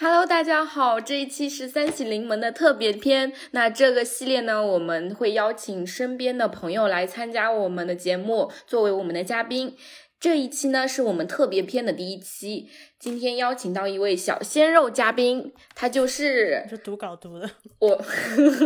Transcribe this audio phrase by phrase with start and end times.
[0.00, 3.32] Hello，大家好，这一期是三喜临门的特别篇。
[3.50, 9.76] 那这个系列呢，我们会邀请身边的朋友来参加我们的节目，作为我们的嘉宾。
[10.20, 12.68] 这一期呢，是我们特别篇的第一期。
[13.00, 18.00] 今天邀请到一位小鲜肉嘉宾，他就是是读稿读的我，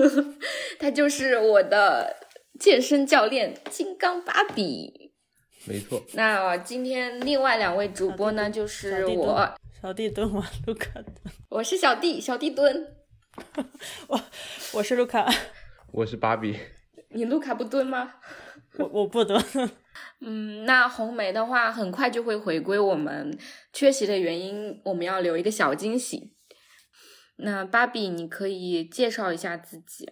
[0.79, 2.15] 他就是我的
[2.61, 5.13] 健身教练金刚芭比。
[5.65, 6.03] 没错。
[6.13, 9.51] 那今天另外两位主播呢，就是我。
[9.83, 11.13] 小弟蹲完， 卢卡蹲。
[11.49, 12.95] 我是小弟，小弟蹲。
[14.07, 14.21] 我
[14.75, 15.27] 我是卢卡，
[15.91, 16.57] 我是芭比。
[17.09, 18.15] 你卢卡不蹲吗？
[18.79, 19.45] 我我不蹲。
[20.21, 22.79] 嗯，那红梅的话很快就会回归。
[22.79, 23.37] 我们
[23.73, 26.37] 缺席的原因，我们要留一个小惊喜。
[27.39, 30.09] 那芭比，你可以介绍一下自己。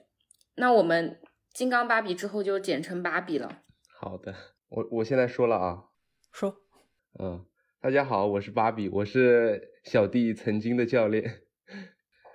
[0.57, 1.21] 那我们
[1.55, 3.63] 金刚芭比之后就简称芭比了。
[4.01, 4.35] 好的，
[4.69, 5.85] 我我现在说了啊。
[6.33, 6.57] 说。
[7.21, 7.47] 嗯。
[7.83, 11.37] 大家好，我是芭比，我是小弟曾经的教练。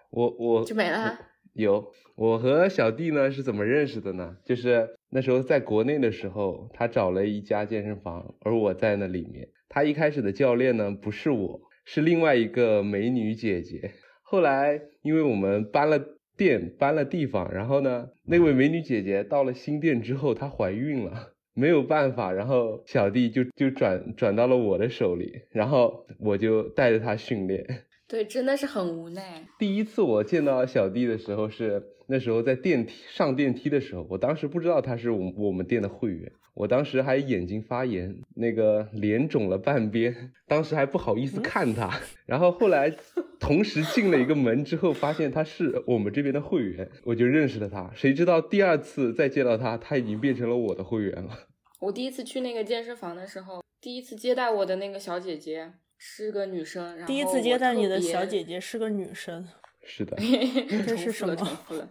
[0.09, 1.19] 我我就没了。
[1.53, 4.37] 有我和小弟呢是怎么认识的呢？
[4.43, 9.47] 就是那时候在国内的时候，他找了一家健身房，而我在那里面。
[9.69, 13.91] 他一开始的教练呢不是我，是另外一个美女姐姐。
[14.23, 16.03] 后来因为我们搬了
[16.35, 21.34] 店，搬了地方，然后呢，那位美女姐姐到了新店之后，她怀孕了。
[21.55, 27.65] 没有办法，然后小弟就就转转到了我的手里，然后我就带着他训练。
[28.07, 29.47] 对，真的是很无奈。
[29.57, 41.99] 第一次我见到小弟的时候是那时候在电梯上电梯的时候，我当时不知道他是我我们店的会员，我当时还眼睛发炎，那个脸肿了半边，当时还不好意思看他。
[42.27, 42.95] 然后后来
[43.39, 47.91] 同时进了一个门之后，发现他是我们这边的会员，我就认识了他。
[47.95, 51.31] 谁知道第二次再见到他，他已经变成了我的会员了。
[51.79, 55.73] 我第一次去那个健身房的时候，第一次接待我的那个小姐姐。
[55.97, 59.47] 是个女生，然后第一次接待你的小姐姐是个女生，
[59.85, 60.15] 是的，
[60.85, 61.35] 这是什么？
[61.35, 61.89] 重复了，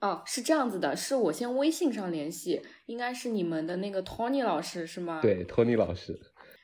[0.00, 5.20] 哦，是这样子的，是我先微信上联系，应该是你们的那个 Tony 老师是吗？
[5.22, 6.18] 对，Tony 老师，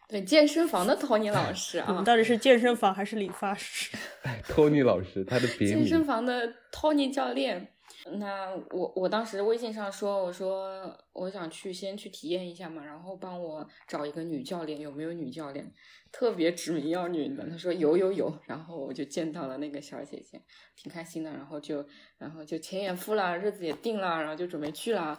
[0.08, 3.96] 对，健身房的 Tony 老师啊，到底是健身房还是理发师？
[4.48, 5.78] Tony 老师，他的别名。
[5.78, 7.72] 健身房的 Tony 教练。
[8.12, 15.72] 那我我当时微信上说，我说我想去先去体验一下嘛，然后帮我找一个女教练，有没有女教练？
[16.12, 20.40] 特别指名要女的，他说有有有，然后我就见到了那个小姐姐，
[20.76, 21.86] 挺开心的，然后就
[22.16, 25.18] 然后就钱也付了，日子也定了，然后就准备去了，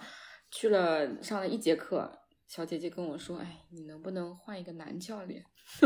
[0.50, 5.44] 去了上了一节课，小姐姐跟我说，哎，你能不能换一个男教练？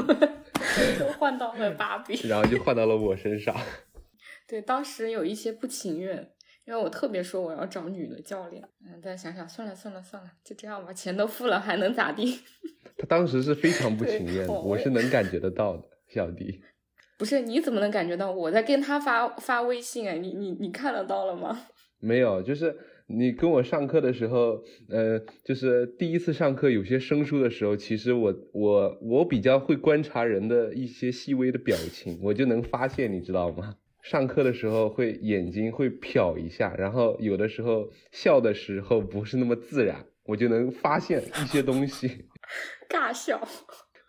[0.99, 3.55] 就换到了芭比，然后就换到了我身上。
[4.47, 6.30] 对，当时有一些不情愿。
[6.65, 12.39] 因为我特别说我要找女的教练，嗯，但想想算了算了算了，就这样吧，钱都付了还能咋地？
[12.97, 16.61] 他当时是非常不情愿的，我是能感觉得到的，小迪。
[17.17, 18.31] 不是你怎么能感觉到？
[18.31, 21.67] 我在跟他发发微信哎，你你你看得到了吗？
[21.99, 22.75] 没有，就是
[23.07, 33.75] 你跟我上课的时候，呃，就是第一次上课有些生疏的时候，其实我我我比较会观察人的一些细微的表情，我就能发现，你知道吗？
[34.03, 42.25] 上课的时候会眼睛会瞟一下，然后有的时候笑的时候不是那么自然，我就能发现一些东西，
[42.89, 43.47] 尬笑。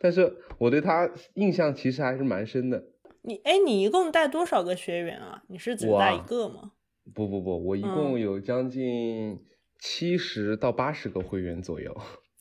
[0.00, 2.82] 但是我对他印象其实还是蛮深的。
[3.22, 5.42] 你哎，你一共带多少个学员啊？
[5.48, 6.72] 你是只带一个吗？
[7.14, 9.38] 不不不，我一共有将近
[9.78, 11.96] 七十到八十个会员左右。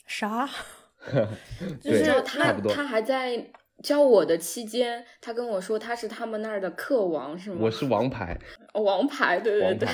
[0.07, 0.49] 啥？
[1.81, 2.53] 就是他。
[2.53, 3.51] 他还在。
[3.83, 7.57] 教我的期间，他跟我说他是他们那儿的课王，是吗？
[7.61, 8.37] 我是王牌，
[8.73, 9.87] 王牌，对对对。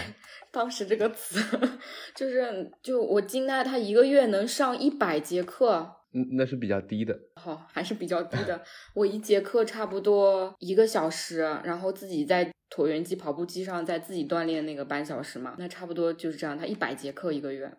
[0.51, 1.39] 当时这个词
[2.15, 7.17] 就是，就我惊呆，他一个月能上一百节课，嗯，那是比较低的。
[7.35, 8.61] 好，还是比较低的。
[8.93, 16.57] 我一节课差不多一个小时，然后自己在椭圆机、跑步机上再自己锻炼那个半小时嘛，那差不多就是这样。
[16.57, 17.71] 他一百节课一个月。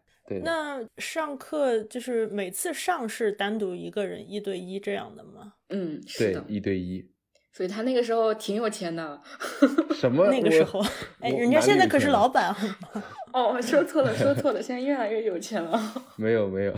[0.44, 5.54] 那上课就是每次上是单独一个人一对一这样的吗？
[5.70, 7.04] 嗯，是的，一对一。
[7.52, 9.20] 所以他那个时候挺有钱的。
[9.94, 10.28] 什么？
[10.30, 10.80] 那个时候？
[11.20, 12.54] 哎，人家现在可是老板。
[13.32, 15.80] 哦，说错了，说错了，现在越来越有钱了。
[16.16, 16.74] 没有没有，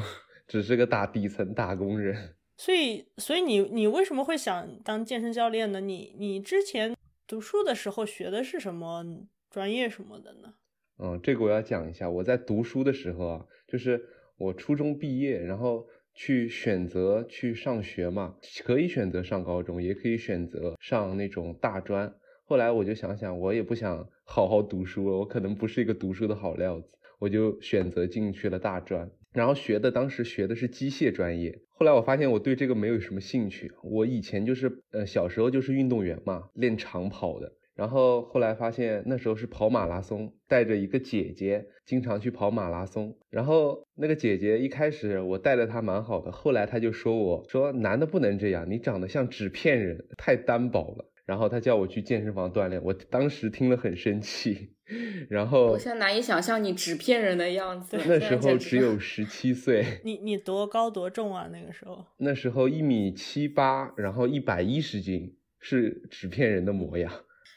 [0.49, 2.35] 只是个打底层打工人。
[2.57, 5.81] 所以，所以你你为什么会想当健身教练呢？
[5.81, 6.95] 你你之前
[7.27, 9.05] 读书的时候学的是什么
[9.51, 10.55] 专业什么的呢？
[11.03, 12.11] 嗯，这个我要讲一下。
[12.11, 14.05] 我在读书的时候啊，就是
[14.37, 22.15] 我初中毕业，然后去选择去上学嘛，可以选择上高中，也可以选择上那种大专。
[22.45, 26.89] 后来我就想想，我也不想好好读书了，我可能不是一个读书的好料子，
[27.19, 29.11] 我就选择进去了大专。
[29.33, 31.61] 然后学的当时学的是机械专业。
[31.69, 33.73] 后来我发现我对这个没有什么兴趣。
[33.83, 37.53] 我以前就是呃小时候就是运动员嘛，练长跑的。
[37.81, 43.17] 然后后来发现那时候是跑马拉松，带着一个姐姐经常去跑马拉松。
[43.31, 51.11] 然后那个姐姐一开始我带的她蛮好的，后来她就说我说男的不能这样，你长得像纸片人，太单薄了。
[51.25, 54.75] 然后她叫我去健身房锻炼，我当时听了很生气。
[55.31, 57.97] 然后我现在难以想象你纸片人的样子。
[58.07, 59.83] 那时候只有十七岁。
[60.05, 61.49] 你你多高多重啊？
[61.51, 62.05] 那个时候？
[62.19, 67.11] 那时候一米七八，然后一百一十斤，是纸片人的模样。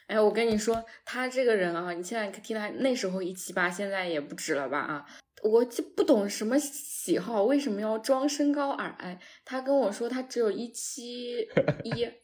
[0.06, 4.78] 哎，我跟你说，他这个人啊，你现在听他那时候一七八，现在也不止了吧？
[4.78, 5.06] 啊，
[5.42, 9.18] 我就不懂什么喜好，为什么要装身高矮？
[9.44, 11.48] 他跟我说他只有一七
[11.84, 12.23] 一。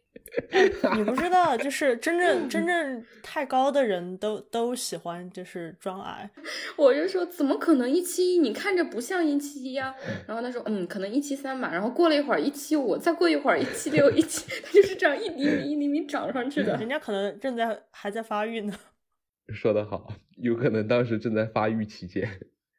[0.96, 6.30] 你不知道，就 是真正真正太高的人都都喜欢就是装矮。
[6.76, 8.38] 我就说怎么可能一七一？
[8.38, 9.94] 你看着不像一七一啊。
[10.26, 11.70] 然后他说嗯，可能一七三吧。
[11.72, 16.76] 然后过了一会儿一七五，再过一会儿一七六一七，他就是这样一厘米一厘米长上去的。
[16.76, 18.72] 人家可能正在还在发育呢。
[19.52, 22.28] 说得好，有可能当时正在发育期间。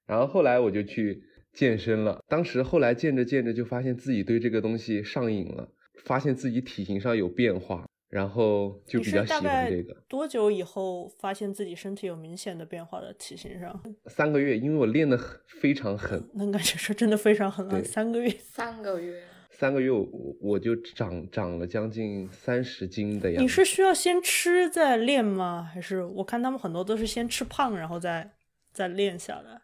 [0.05, 1.23] 然后后来我就去
[1.53, 2.21] 健身了。
[2.27, 5.69] 当时后来健着健着就发现自己对这个东西上瘾了。
[6.05, 9.95] 发现自己体型上有变化，然后就比较喜欢这个。
[10.07, 13.81] 多久以后发现自己身体有明显的变化的体型上？
[14.07, 17.81] 三个月，因为我练的很非常狠，能感觉说真的非常狠啊。
[17.85, 20.07] 三个月，三个月，三个月，我
[20.41, 23.41] 我就长长了将近三十斤的样子。
[23.41, 25.69] 你是需要先吃再练吗？
[25.73, 28.31] 还是我看他们很多都是先吃胖，然后再
[28.73, 29.61] 再练下来？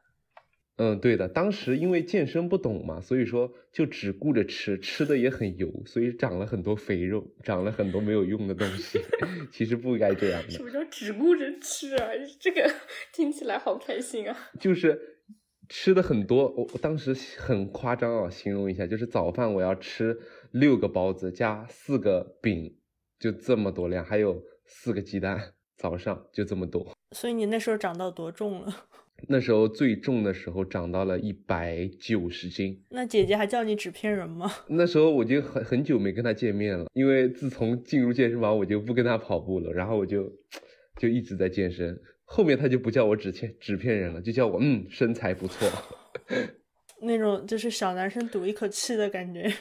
[0.77, 8.99] 嗯，对的，当时因为健身不懂嘛，所以说就只顾着吃，吃的也很油，所以长了很多肥肉，长了很多没有用的东西。
[9.51, 10.51] 其实不该这样的。
[10.51, 12.09] 什么叫只顾着吃啊？
[12.39, 12.71] 这个
[13.11, 14.37] 听起来好开心啊！
[14.59, 15.17] 就是
[15.67, 20.19] 吃的很多，我当时很夸张啊，形容一下，就是早饭我要吃
[20.51, 22.77] 六个包子加四个饼，
[23.17, 26.95] 就这么多量，还有四个鸡蛋，早上就这么多。
[27.15, 28.85] 所以你那时候长到多重了？
[29.27, 34.49] 那时候最重的时候长到了一百九十斤，那姐姐还叫你纸片人吗？
[34.69, 40.31] 那时候我就很很久没跟她见面了，因为自从进入健身房，我就不跟她跑步了，然后我就
[40.97, 41.99] 就一直在健身。
[42.25, 45.67] 后面她就不叫我纸片纸片人了，就叫我嗯身材不错，
[47.01, 49.51] 那种就是小男生赌一口气的感觉。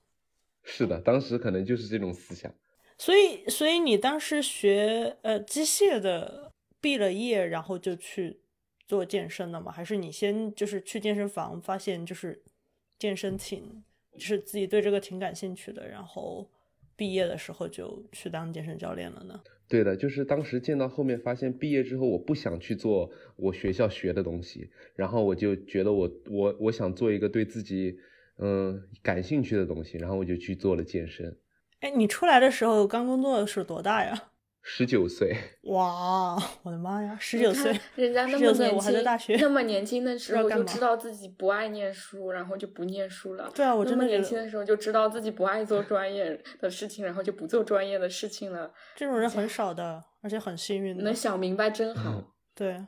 [0.64, 2.52] 是的，当时可能就是这种思想。
[2.98, 6.50] 所以，所以你当时学呃机械的，
[6.80, 8.40] 毕了业然后就去。
[8.86, 9.72] 做健身的吗？
[9.72, 12.42] 还是你先就是去健身房，发现就是
[12.98, 16.48] 健身挺，就是自己对这个挺感兴趣的，然后
[16.94, 19.40] 毕业的时候就去当健身教练了呢？
[19.68, 27.98] 对的，就是当时见到后面发现毕业之后我不想去做我学校学的东西，然后我就觉得我我我想做一个对自己
[28.38, 31.36] 嗯感兴趣的东西，然后我就去做了健身。
[31.80, 34.30] 哎，你出来的时候刚工作是多大呀？
[34.68, 35.32] 十九岁，
[35.62, 36.34] 哇，
[36.64, 37.16] 我的妈呀！
[37.20, 43.48] 十九岁，人家那么年轻，我还在大学，那么年轻的时 候就知道自己不爱念书，然后就不念书了。
[43.54, 48.68] 对啊，我那么年轻的时候就知道自己不爱做专业的事情，然后就不做专业的事情了。
[48.96, 50.98] 这种人很少的，而且很幸运。
[50.98, 52.34] 能想明白真好。
[52.52, 52.84] 对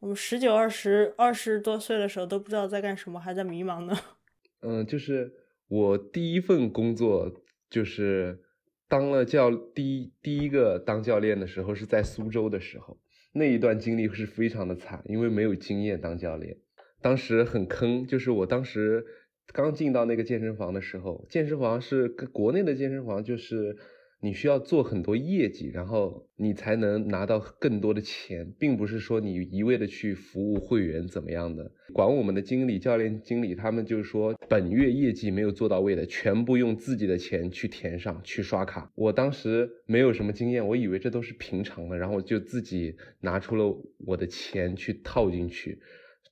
[0.00, 3.96] 我们十九、二十、二十多岁的时候都不知道在干什么，还在迷茫呢。
[4.66, 5.32] 嗯，就是
[5.68, 7.30] 我第一份工作
[7.70, 8.42] 就是。
[8.90, 12.98] 当了教第一第一个当教练的时候是在苏州的时候，
[13.32, 16.58] 那一段经历是非常的惨，因为没有经验当教练，
[17.00, 18.06] 当时很坑。
[18.06, 19.06] 就是我当时
[19.52, 23.76] 刚进到那个健身房的时候，健身房是跟国内的健身房，就是。
[24.22, 31.72] 你需要做很多业绩，然后你才能拿到更多的钱，并不是说你一味的去服务会员怎么样的。
[31.94, 38.92] 管我们的经理、教练、经理，他们就是说本月业绩没有做到位的，全部用自己的钱去填上去刷卡。
[38.94, 43.74] 我当时没有什么经验，我以为这都是平常的，然后我就自己拿出了
[44.04, 45.80] 我的钱去套进去，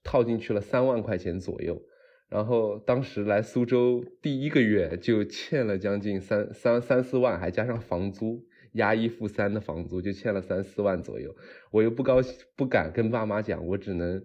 [0.05, 1.83] 套进去了三万块钱左右。
[2.29, 11.35] 然后当时来苏州第一个月就欠了将近三三三四万，还加上房租，押一付三的房租就欠了三四万左右。
[11.71, 14.23] 我又不高兴，不敢跟爸妈讲，我只能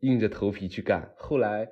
[0.00, 1.10] 硬着头皮去干。
[1.16, 1.66] 后来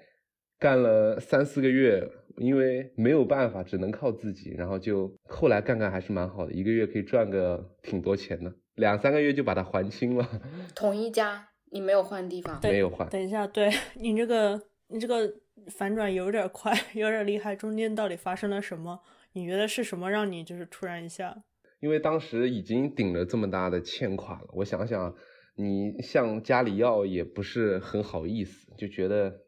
[0.59, 2.03] 干了三四个月，
[2.39, 4.55] 因为没有办法，只能靠自己。
[4.57, 10.27] 然后就后来干干还是蛮好的，一个月可以赚个挺多钱的，两三个月就把它还清了。
[10.75, 12.59] 同一家，你没有换地方？
[12.63, 13.07] 没有换。
[13.11, 15.31] 等一下，对你这个，你这个。
[15.67, 17.55] 反转有点快， 有点厉害。
[17.57, 19.01] 中间到底发生了什么？
[19.33, 21.45] 你觉得是什么让你就是突然一下？
[21.81, 25.15] 因为当时已经顶了这么大的欠款了，我想想，
[25.55, 29.43] 你向家里要也不是很好意思，就觉得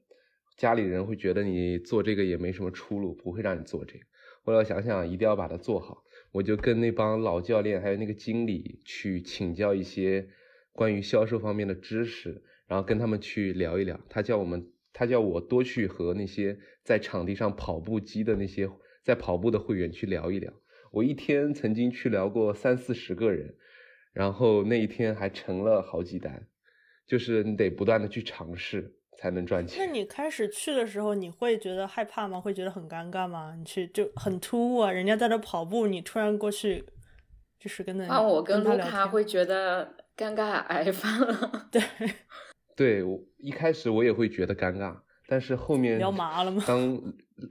[0.56, 4.04] 家里人会觉得你做这个也没什么出路，不会让你做这个。
[4.42, 10.28] 后来我想想，一定要把它做好，我就跟那帮老教练还有那个经理去请教一些
[10.72, 14.00] 关于销售方面的知识，然后跟他们去聊一聊。
[14.08, 18.68] 他叫我们，他叫我多去和那些在场地上跑步机的那些
[19.02, 20.52] 在跑步的会员去聊一聊。
[20.92, 23.54] 我一天曾经去聊过三四十个人，
[24.12, 26.46] 然后那一天还成了好几单，
[27.06, 29.86] 就是你得不断的去尝试才能赚钱。
[29.86, 32.40] 那你开始去的时候，你会觉得害怕吗？
[32.40, 33.54] 会觉得很尴尬吗？
[33.56, 36.84] 你去就很突兀啊，人家在那跑步，你突然过去，
[37.58, 41.68] 就是跟那啊，我跟卢卡会觉得尴尬 癌犯 了。
[41.70, 41.80] 对，
[42.80, 44.96] 对我一开始我也会觉得尴尬，
[45.26, 46.64] 但是后面聊麻了吗？
[46.66, 46.98] 当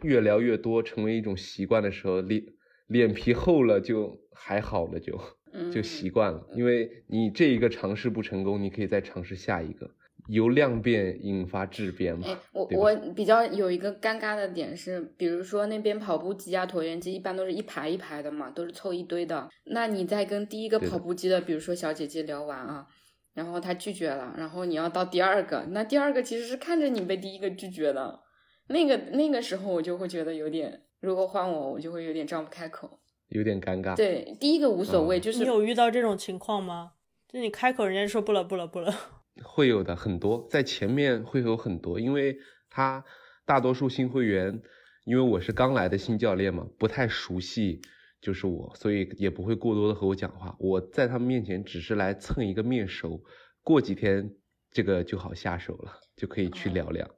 [0.02, 2.44] 越聊越多，成为一种习惯的时候，脸
[2.88, 5.22] 脸皮厚了就还好了，就
[5.72, 6.48] 就习惯了。
[6.56, 9.92] 因为你这一个尝试不成功，你可以再尝试下一个。
[10.30, 12.26] 由量变引发质变嘛？
[12.28, 19.48] 哎，我我比较有一个尴尬的点是，比如说那边跑步机啊、椭圆机一般都是一排一排的嘛，都是凑一堆的。
[19.66, 22.88] 那你在跟第一个跑步机的，比如说小姐姐聊完啊，
[23.34, 28.20] 然后他拒绝了，然后你要到第二个，那第二个其实是看着你被第一个拒绝的，
[28.68, 33.96] 那个那个时候我就会觉得有点，如果换我，我就会有点张不开口，有点尴尬。
[33.96, 36.94] 对，第一个无所谓，就是你有遇到这种情况吗？
[37.28, 38.94] 就你开口，人家说不了不了不了。
[39.44, 42.38] 会有的很多，在前面会有很多，因为
[42.70, 43.06] 他
[43.46, 44.62] 大多数新会员，
[45.06, 47.80] 因为我是刚来的新教练嘛，不太熟悉
[48.22, 50.56] 就是我，所以也不会过多的和我讲话。
[50.60, 53.22] 我在他们面前只是来蹭一个面熟，
[53.64, 54.30] 过几天
[54.72, 57.10] 这个就好下手了，就可以去聊聊。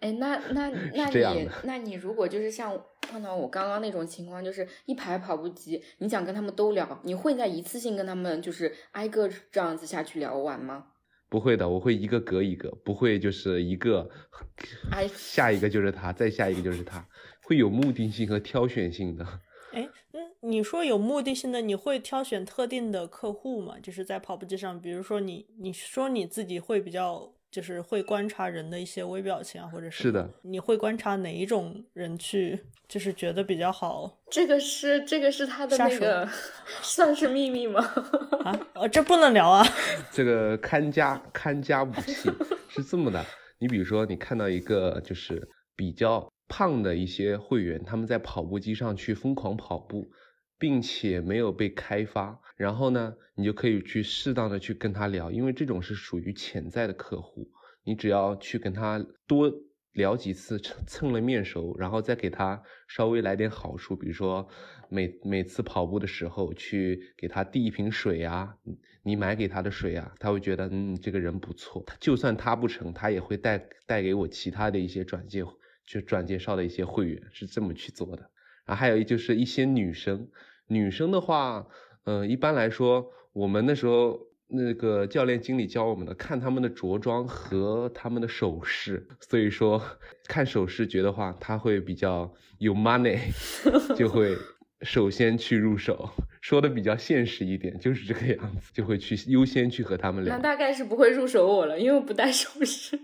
[0.00, 10.86] 哎，那那 那你那你如果就是像碰到我刚刚那种情况，就是一排跑步机，你想跟他们都聊，你会在一次性跟他们就是挨个这样子下去聊完吗？
[11.28, 14.08] 不会的，我会一个隔一个，不会就是一个，
[15.12, 17.04] 下一个就是他，再下一个就是他，
[17.42, 19.24] 会有目的性和挑选性的。
[19.72, 23.76] 哎，嗯，你说有目的性的，你会挑选特定的客户吗？
[23.82, 27.32] 就是在跑步机上，比如说你，你说你自己会比较。
[27.48, 34.18] 就是会观察人的一些微表情啊，或者是是的，你会观察哪一种人去，就是觉得比较好。
[34.30, 36.28] 这个是这个是他的那个
[36.82, 37.80] 算是秘密吗？
[38.44, 39.64] 啊，哦，这不能聊啊。
[40.12, 42.30] 这个看家看家武器
[42.68, 43.24] 是这么的，
[43.58, 50.06] 你比如说你看到一个就是比较胖的一些会员，他们在跑步机上去疯狂跑步。
[50.58, 57.50] 并且没有被开发，然后呢，你就可以去适当的去跟他聊，因为这种是属于潜在的客户，
[57.84, 59.52] 你只要去跟他多
[59.92, 64.48] 聊几次，蹭蹭了面熟，然后再给他稍微来点好处，比如说
[64.88, 68.56] 每每次跑步的时候去给他递一瓶水啊，
[69.02, 75.44] 你买给他的水啊，他会觉得嗯这个人不错，就算他不成，他也会带带给我其他的一些转介
[75.86, 78.30] 就转介绍的一些会员，是这么去做的。
[78.66, 80.28] 啊，还有就是一些女生，
[80.66, 81.66] 女生的话，
[82.04, 89.82] 嗯，一般来说，我们那时候那个教练经理教我们的，看他们的着装和他们的首饰，所以说
[90.28, 93.18] 看首饰觉得话，他会比较有 money，
[93.96, 94.36] 就会
[94.82, 100.36] 首先去入手，说的比较现实一点，就是这个样子，就会去优先去和他们聊。
[100.36, 102.98] 那大概是不会入手我了，因为我不戴首饰。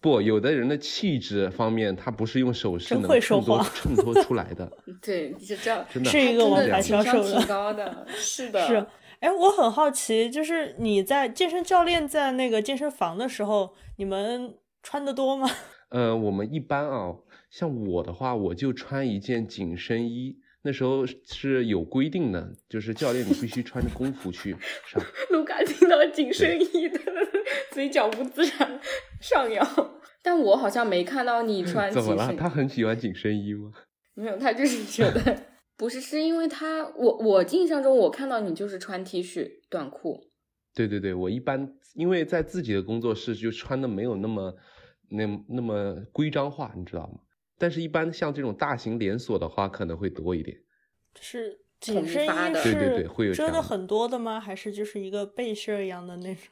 [0.00, 4.70] 不，有的人的气质方面，他不是用手势能衬托衬托出来的。
[5.02, 8.66] 对，就这样，真的是一个王牌销售挺高的， 是的。
[8.66, 8.86] 是，
[9.20, 15.50] 哎，我很好奇，就是你在健身教练在那个健身房的时候，你们穿的多吗？
[15.90, 17.16] 呃，我们一般啊，
[17.50, 20.38] 像我的话，我就穿一件紧身衣。
[20.62, 24.54] 那时候是有规定的，就是教练你必须穿着工服去
[24.86, 25.02] 上。
[25.30, 27.00] 卢卡听到紧身衣的
[27.70, 28.80] 嘴角不自然
[29.20, 29.66] 上扬，
[30.22, 31.90] 但我好像没看到你穿。
[31.90, 32.34] 怎么了？
[32.36, 33.72] 他很喜欢紧身衣吗？
[34.14, 35.44] 没有，他就是觉得
[35.78, 40.28] 不是，是因为他我我印象中我看到你就是穿 T 恤短裤。
[40.74, 44.54] 对对对，我一般因为在自己的工作室就穿的没有那么
[45.10, 47.20] 那那么规章化，你知道吗？
[47.60, 50.56] 但是，一般像这种大型连锁的话，可能会多一点。
[51.20, 54.40] 是紧身衣对对对，会有遮的很多的吗？
[54.40, 56.44] 还是就是一个背心一样的那种？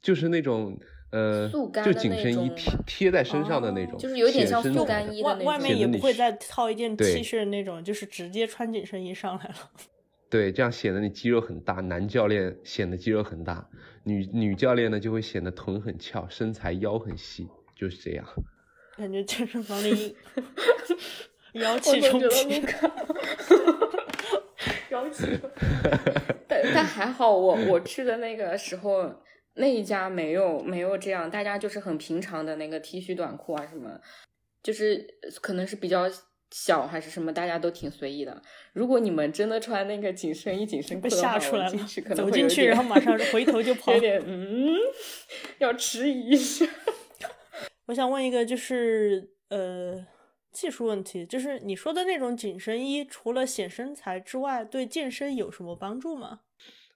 [0.00, 0.78] 就是那种
[1.10, 1.50] 呃，
[1.84, 5.44] 就紧身衣贴贴在身上的那种，就是有点像速干衣的那种。
[5.44, 9.70] 外面也不会再套一件 T 恤那种，就是直接穿紧身衣上来了。
[10.30, 11.74] 对，这样显得你肌肉很大。
[11.74, 13.68] 男教练显得肌肉很大，
[14.04, 18.24] 女女教练呢就会显得臀很翘，身材腰很细，就是这样。
[18.96, 20.16] 感觉健身房里
[21.52, 22.62] 妖气冲天，
[24.90, 25.24] 妖气。
[26.48, 29.12] 但但还好，我我去的那个时候，
[29.54, 34.00] 那一家没有没有这样，大家就是很平常的那个 T 恤短裤啊什么。
[34.62, 35.06] 就是
[35.40, 36.10] 可能是比较
[36.50, 38.42] 小还是什么，大家都挺随意的。
[38.72, 44.00] 如果你们真的穿那个紧身衣、紧身裤的话，吓出来了我进去 可，能走进去然后马上回头就跑有。
[44.00, 44.74] 点嗯，
[45.58, 46.66] 要迟疑一下。
[47.86, 50.04] 我想问一个，就是呃
[50.50, 56.40] 技术问题，就是你说的那种紧身衣，除了显身材之外，对健身有什么帮助吗？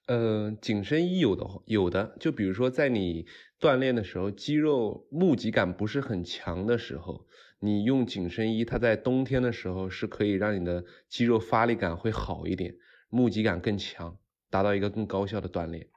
[0.07, 3.25] 呃，紧身衣有的有的，就比如说在你
[3.57, 7.25] 锻炼的时候，肌肉募集感不是很强的时候，
[7.59, 12.75] 你用紧身衣，它在冬天的时候是可以让你的肌肉发力感会好一点，
[13.09, 14.17] 募集感更强，
[14.49, 15.87] 达到一个更高效的锻炼，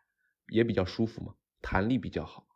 [0.50, 2.46] 也比较舒服嘛，弹力比较好。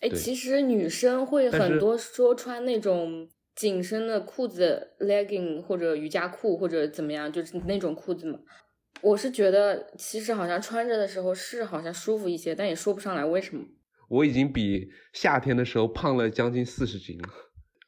[0.00, 8.38] 哎，其实女生会很多说穿那种紧身的裤子，legging 或者瑜伽裤或者怎么样，就是那种裤子嘛。
[9.02, 13.64] 我是觉得，其实好像穿着的时候是好像舒服一些，但也说不上来为什么。
[14.08, 17.28] 我已经比夏天的时候胖了将近四十斤了，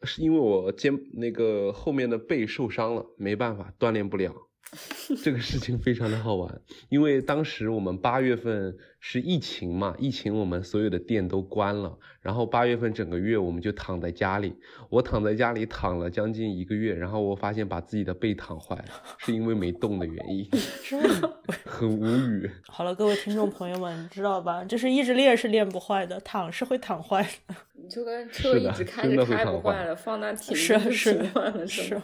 [0.05, 4.33] 是因为我肩那个后面的背受伤了，没办法锻炼不了。
[5.23, 14.55] 这个事情非常的好玩，因为当时我们八月份是疫情嘛，疫情我们所有的店都关了，然后八月份整个月我们就躺在家里，
[14.89, 20.49] 我躺在家里躺了将近一个月，然后我发现把自己的背躺坏了，是因为没动的原因，
[20.83, 21.31] 是吗？
[21.67, 22.51] 很无语。
[22.67, 24.65] 好了，各位听众朋友们，你知道吧？
[24.65, 27.55] 就是一直练是练不坏的，躺是会躺坏的。
[27.75, 32.03] 你就跟车一直开真着开不坏了，放那停是着就是停坏了，是吗？。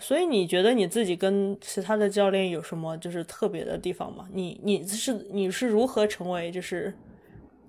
[0.00, 4.26] 所以你觉得你自己跟其他的教练有什么就是特别的地方吗？
[4.32, 6.92] 你你是你是如何成为就是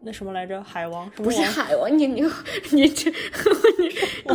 [0.01, 1.09] 那什么来着海王？
[1.11, 2.21] 不是海王，你你
[2.71, 3.15] 你这你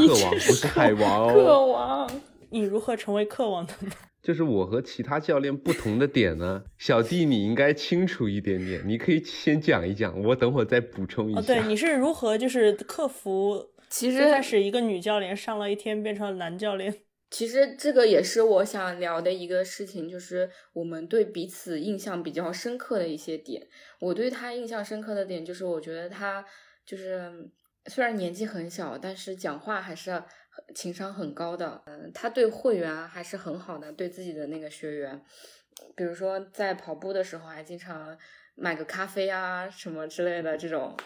[0.03, 2.11] 你克王不是海王克哦，王。
[2.51, 3.93] 你如何成为克王的呢？
[4.23, 11.41] 就是我和其他教练不同的点呢，小弟你应该清楚一点点，你可以先讲一讲，我等会儿再补充一下。
[11.41, 13.67] 哦，对，你是如何就是克服？
[13.89, 16.95] 其实最开始一个女教练上了一天变成了男教练，
[17.31, 23.67] 其实这个也是我想聊的一个事情，就是我们对彼此印象比较深刻的一些点。
[24.01, 26.45] 我对他印象深刻的点就是，我觉得他
[26.87, 27.51] 就是
[27.87, 30.23] 虽然年纪很小，但是讲话还是
[30.75, 31.83] 情商很高的。
[31.87, 35.23] 嗯，他对会员还是很好的，对自己的那个学员，
[35.95, 38.17] 比如说在跑步的时候还经常
[38.55, 40.97] 买个咖啡啊什么之类的这种。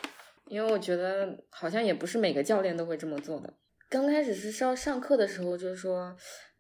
[0.48, 3.54] 因为我觉得好像也不是每个教练都会这么做的。
[3.92, 6.16] 刚开始是上上课的时候，就是说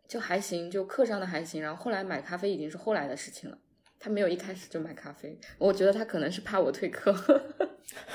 [0.06, 3.56] 就还行，就课上的还行，然后后来买咖啡已经是后来的事情了。
[3.98, 7.10] 他没有一开始就买咖啡，我觉得他可能是怕我退课，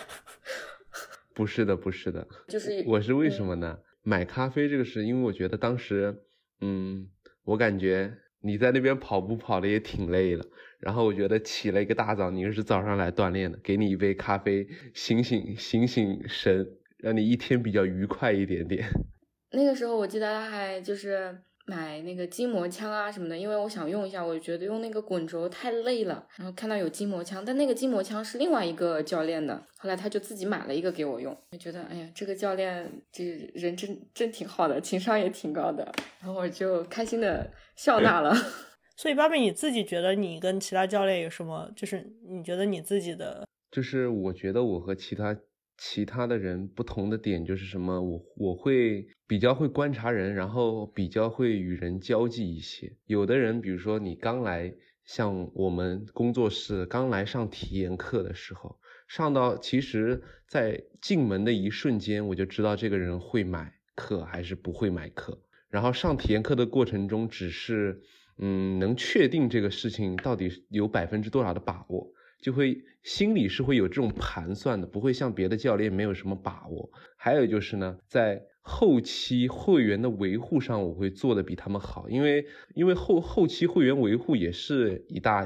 [1.34, 3.80] 不是的，不是的，就是我是为什嗯么呢？
[4.04, 6.22] 买咖啡这个事，因为我觉得当时，
[6.62, 7.08] 嗯，
[7.44, 10.46] 我感觉你在那边跑步跑的也挺累了，
[10.80, 18.88] 然后我觉得起了一个大早，你又是早上来锻炼的，给你一杯咖啡，醒醒醒醒神，让你一天比较愉快一点点。
[19.52, 38.34] 那个时候我记得他还就是买那个筋膜枪啊什么的，因为我想用一下，我觉得用那个滚轴太累了，然后看到有筋膜枪，但那个筋膜枪是另外一个教练的，后来他就自己买了一个给我用，我觉得哎呀，这个教练这人真真挺好的，情商也挺高的，然后我就开心的笑纳了。
[38.98, 41.72] 所以芭比，你自己觉得你跟其他教练有什么？
[41.76, 45.38] 就是你觉得你自己的就是我觉得我和其他
[45.78, 52.92] 其他的人不同的点就是什么，我我会比较会观察人，然后比较会与人交际一些。
[53.06, 54.74] 有的人，比如说你刚来，
[55.06, 65.40] 像我们工作室刚来上体验课的时候，上到其实，在进门的一瞬间，我就知道这个人会买课还是不会买课。
[65.70, 68.02] 然后上体验课的过程中，只是
[68.40, 72.12] 嗯能确定这个事情到底有百分之多少的把握。
[72.42, 76.90] 就会心里是会有这种盘算的，不会像别的教练没有什么把握。
[77.18, 82.46] 还有就是呢，在后期会员的维护上，我会做的比他们好，因为
[82.76, 85.46] 因为后后期会员维护也是一大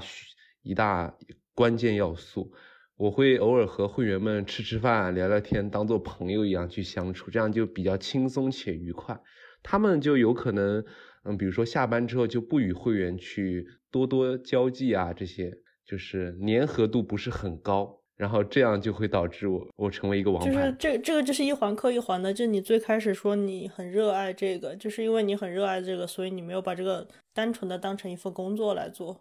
[0.63, 1.15] 一大
[1.53, 2.51] 关键要素。
[2.97, 9.19] 我会偶尔和会员们吃吃饭、聊聊天，当做朋友一样去相处，这样就比较轻松且愉快。
[9.63, 10.83] 他们就有可能，
[11.23, 15.51] 嗯，比如说下班之后就不与会员去多多交际啊，这些。
[15.91, 20.49] 就是粘合度不是很高，然后这样就会导致我我成为一个王牌。
[20.49, 22.33] 就是这这个就是一环扣一环的。
[22.33, 29.19] 就你最开始说你很热爱这个，就是因为你很热爱这个，所以你没有把这个单纯的当成一份工作来做。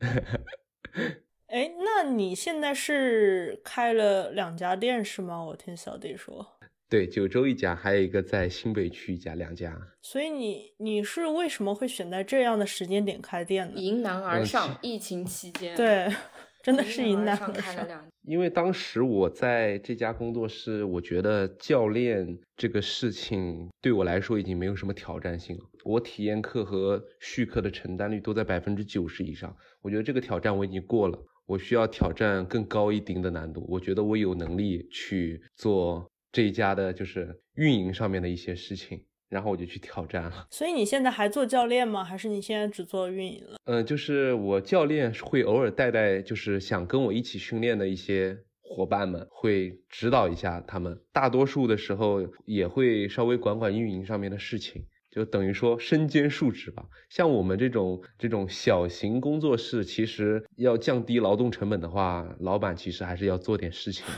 [1.46, 5.42] 哎，那你现在是开了两家店是吗？
[5.42, 6.57] 我听小弟说。
[6.90, 9.78] 对，九州一家，还有一个在新北区一家，两家。
[10.00, 13.78] 所以你你是为什么会选在这样的时间点开店呢？
[13.78, 16.08] 迎难而嗯上，疫情期间，，对，
[16.64, 17.62] 真的是迎难上而上。
[17.62, 25.64] 开了两因为当时我在这家工作室，我觉得教练这个事情对我来说已经没有什么挑战性了。
[25.84, 31.18] 我体验课和续课的承担率都在百分之九十以上，我觉得这个挑战我已经过了。
[31.46, 40.46] 我需要挑战更高一丁的难度，我觉得我有能力去做这一家的，就是运营上面的一些事情，然后我就去挑战了。
[40.50, 42.04] 所以你现在还做教练吗？
[42.04, 43.58] 还是你现在只做运营了？
[43.64, 51.00] 嗯，就是我教练会偶尔带带，就是想跟我一起训练的一些伙伴们，会指导一下他们。
[51.12, 56.84] 大多数的时候也会稍微管管运营上面的事情，就等于说身兼数职吧。
[57.08, 64.12] 像我们这种这种小型工作室，其实要降低劳动成本的话，老板其实还是要做点事情的。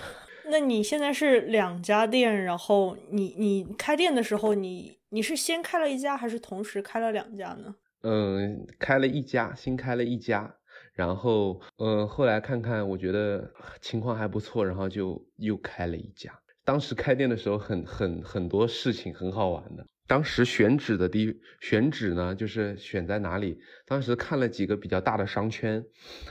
[0.51, 7.75] 那你现在是两家店，然后你你开店的时候，你你是先开了一家，还是同时开了两家呢？
[8.03, 10.57] 嗯，开了一家，新开了一家，
[10.95, 16.33] 然后嗯，后来看看，我觉得情况还不错，然后就又开了一家。
[16.65, 19.87] 当时开店的时候很很很多事情很好玩的。
[20.07, 23.59] 当时选址的地选址呢，就是选在哪里？
[23.87, 25.85] 当时看了几个比较大的商圈，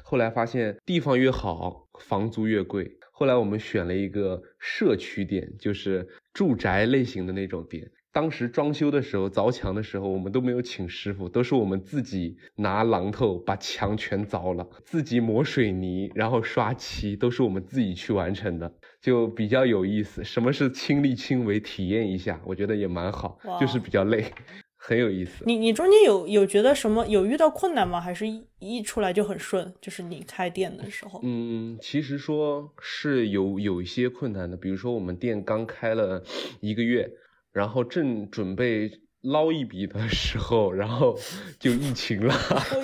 [0.03, 2.98] 后来发现地方越好，房租越贵。
[3.19, 7.91] 后来我们选了一个社区店，就是住宅类型的那种店。
[8.13, 20.23] 当时装修的时候，凿墙的时候，我们都没有请师傅，都是我们自己拿榔头把墙全凿了，自己抹水泥，然后刷漆，都是我们自己去完成的，就比较有意思。
[20.23, 24.31] 什么是亲力亲为，体验一下，我觉得也蛮好，就是比较累，
[24.89, 25.43] 很有意思。
[25.45, 28.01] 你你中间有有觉得什么有遇到困难吗？
[28.01, 29.73] 还是一一出来就很顺？
[29.79, 36.23] 就是你开店的时候，嗯，其实说是有有一些困难的，比如说我们店刚开了
[36.59, 37.09] 一个月。
[37.51, 41.17] 然后正准备捞一笔的时候，然后
[41.59, 42.35] 就疫情了，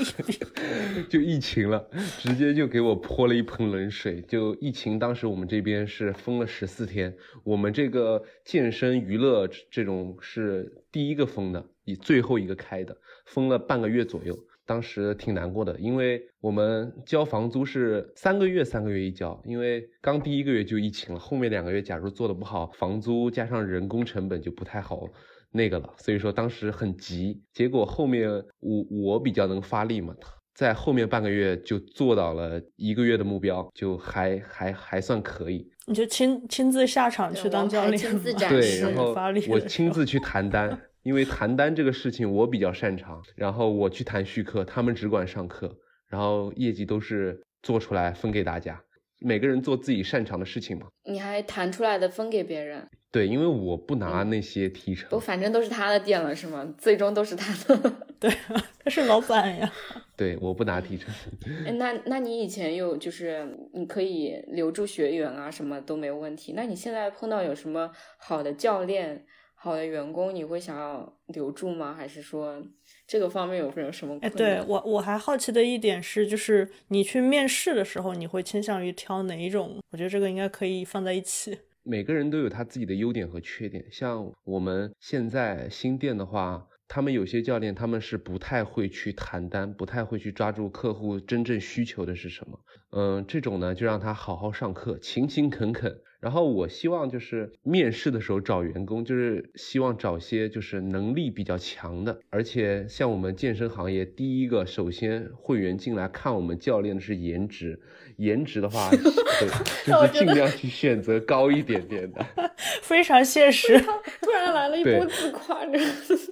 [1.07, 1.87] 就疫情了，
[2.17, 4.23] 直接就给我泼了一盆冷水。
[4.23, 12.95] 就疫情，当时我们这边是封了十四天，我们这个健身娱乐这种是第一个封的，以最后一个开的，
[13.25, 14.37] 封了半个月左右。
[14.67, 25.03] 当时挺难过的，因为我们交房租是三个月三个月一交，因为刚第一个月就疫情了，后面两个月假如做的不好，房租加上人工成本就不太好
[25.51, 27.39] 那个了，所以说当时很急。
[27.53, 28.27] 结果后面
[28.59, 30.15] 我我比较能发力嘛，
[30.55, 35.69] 在后面半个月就做到了一个月的目标，就还还还算可以。
[35.85, 40.75] 你就亲亲自下场去当教练，亲自展对，示 然后发力我亲自去谈单。
[41.05, 45.77] 因为谈单这个事情我比较擅长，然后我去谈续课，他们只管上课，
[46.09, 48.81] 然后业绩都是做出来分给大家，
[49.19, 50.87] 每个人做自己擅长的事情嘛。
[51.03, 56.73] 你还谈出来的分给别人，对，因为我不拿那些提成，都反正都是他的店了是吗？
[56.75, 57.93] 最终都是他的。
[58.19, 58.31] 对，
[58.83, 59.71] 他是老板呀。
[60.17, 61.13] 对，我不拿提成。
[61.67, 66.53] 哎那那你以前有就是你可以留住学员啊，什么都没有问题。
[66.55, 69.23] 那你现在碰到有什么好的教练？
[69.65, 71.91] 好的员工，你会想要留住吗？
[71.91, 72.63] 还是说
[73.08, 79.80] 这个方面有没有什么哎，对我我还好奇的一点是，就是你去面试的时候，你会倾向于挑哪一种？
[79.91, 81.58] 我觉得这个应该可以放在一起。
[81.82, 83.84] 每个人都有他自己的优点和缺点。
[83.91, 92.60] 像我们现在新店的话，他们有些教练他们是不太会去谈单，不太会去抓住客户真正需求的是什么。
[92.91, 95.99] 嗯，这种呢就让他好好上课，勤勤恳恳。
[96.25, 107.79] 然后我希望就是面试的时候找员工，就是希望找些就是能力比较强的，而且像我们健身行业，第一个首先会员进来看我们教练的是颜值，
[108.17, 109.47] 颜值的话， 对，
[109.85, 112.25] 就是尽量去选择高一点点的。
[112.81, 113.79] 非常现实。
[113.79, 115.77] 突然来了一波自夸，这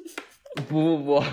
[0.67, 1.23] 不不不，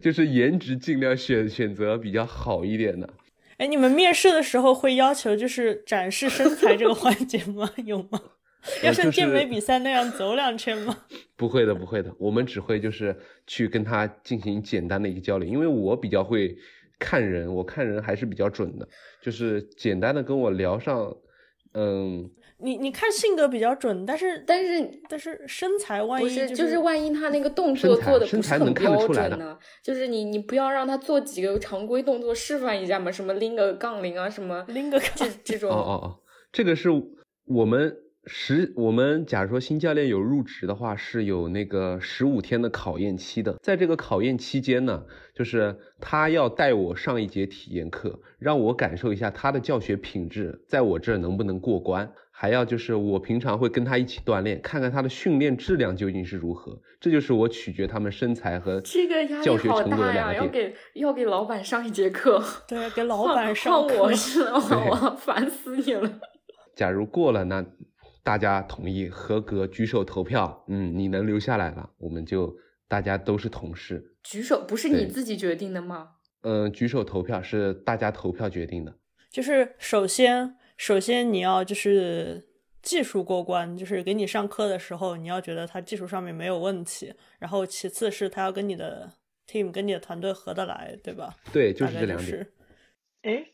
[0.00, 3.10] 就是颜值尽量选选择比较好一点的。
[3.58, 7.70] 哎，你们面试的时候会要求就是展示身材这个环节吗？
[7.84, 8.20] 有吗？
[8.82, 11.04] 要像健美比赛那样走两圈吗？
[11.36, 13.16] 不会的，不会的，我们只会就是
[13.46, 16.56] 去跟他进行简单的一个交流，因为我比较会
[16.98, 18.88] 看人，我看人还是比较准的，
[19.22, 21.16] 就是简单的跟我聊上，
[21.74, 29.58] 嗯，你你看性格比较准，但是但是但是身材万不一是就是万一他那个动作做的不是身材能很标看得出来的准呢？
[29.82, 36.06] 就是你你不要让他做几个常规动作示范一下嘛，什么拎个杠铃啊，什么 拎个这杠这种哦哦哦，
[36.50, 36.88] 这个是
[37.44, 43.54] 我们十我们假如说新教练有入职的话，是有那个十五天的考验期的。
[43.62, 52.10] 在这个考验期间呢，就是他要带我上一节体验课，让我感受一下他的教学品质在我这儿能不能过关。
[52.38, 60.34] 还要就是我平常会跟他一起锻炼，看看他的训练质量究竟是如何，这就是我取决他们身材和这个压力教学好程度的大呀！
[60.34, 60.70] 要两个点。
[60.70, 66.20] 给要给老板上一节课， 对，给老板上课我是的话， 我烦死你了。
[66.76, 67.64] 假如过了，那
[68.22, 72.54] 大家同意合格，举手投票，嗯，你能留下来了，我们就
[72.86, 74.12] 大家都是同事。
[74.22, 76.08] 举手不是你自己决定的吗？
[76.42, 78.94] 嗯，举手投票是大家投票决定的。
[79.30, 82.46] 就是首先，首先你要就是
[82.82, 87.12] 技术过关，就是给你上课的时候，你要觉得他技术上面没有问题。
[87.38, 89.10] 然后其次是他要跟你的
[89.48, 91.34] team、跟你的团队合得来，对吧？
[91.52, 92.28] 对，就是这两点。
[92.28, 92.52] 是。
[93.22, 93.46] 哎，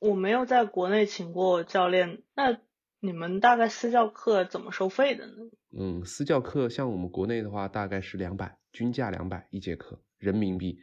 [0.00, 2.58] 我没有在国内请过教练，那
[3.00, 5.32] 你们大概私教课怎么收费的呢？
[5.78, 10.78] 嗯，私教课像我们国内的话，大概是两百，均价两百一节课，人民币。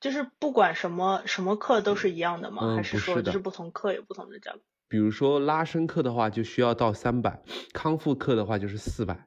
[0.00, 2.62] 就是不管什么什么课都是一样的吗？
[2.62, 4.60] 嗯还是说就是不同课有不同的价格？
[4.88, 9.26] 比如说拉伸课的话，就需要到三百；康复课的话就是四百，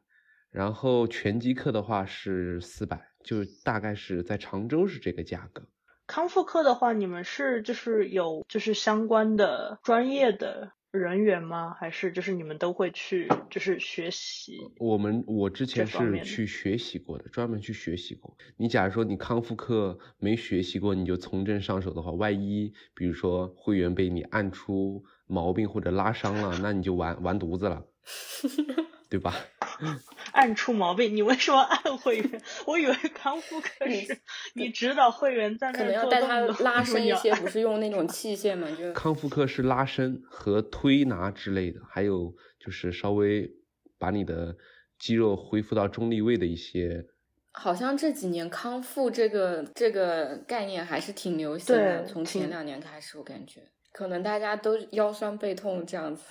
[0.52, 5.64] 然后拳击课的话是四百，就大概是在常州是这个价格。
[6.08, 11.76] 康复课的话，你们是就是有就是相关的专业的人员吗？
[11.80, 14.58] 还是就是你们都会去就是学习？
[14.80, 18.36] 我们我之前是去学习过的，专门去学习过。
[18.58, 27.86] 你假如说你康复课没学习过，你就从正上手的话，万一比如说会员被你按出毛病或者拉伤了，那你就完完犊子了，
[29.10, 29.34] 对吧？
[30.34, 32.42] 暗出毛病，你为什么按会员？
[32.68, 34.18] 我以为康复科你是
[34.54, 38.68] 你指导会员在那可能要带他，拉伸一些，不是用那种器械嘛？
[38.78, 43.50] 就 康复课是拉伸和推拿之类的，还有就是稍微
[43.98, 44.56] 把你的
[45.00, 47.08] 肌肉恢复到中立位的一些。
[47.52, 56.24] 好像这几年康复这个这个概念还是挺流行的，从前两年开始，我感觉可能大家都腰酸背痛这样子。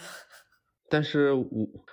[0.90, 1.46] 但是我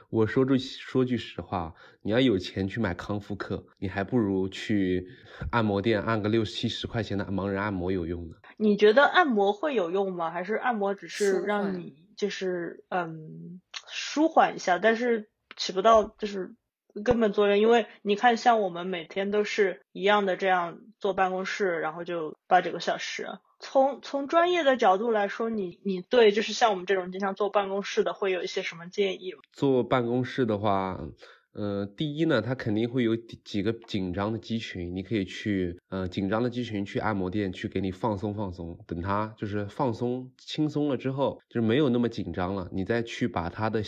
[0.09, 5.07] 我说句说句实话，你要有钱去买康复课，你还不如去
[5.51, 8.35] 按摩店按个六七十块钱的盲人按摩有用呢。
[8.57, 10.31] 你觉得按摩会有用吗？
[10.31, 16.55] 还是按摩只是让你就是嗯舒缓一下，但是起不到就是
[17.03, 17.59] 根本作用？
[17.59, 23.27] 因为你看，像我们每天都是一样的这样坐办公室，然后就八九个小时。
[23.59, 29.39] 从从专业的角度来说，你你对就是像我们这种经常坐办公室的，会有一些什么建议吗？
[29.53, 30.99] 坐办公室的话，
[31.53, 43.81] 呃，第一呢，它肯定会有几个紧张的肌群，你可以去呃紧张的肌群去按摩店去给你放松放松，等它就是放松轻松了之后，就是没有那么紧张了，你再去把它的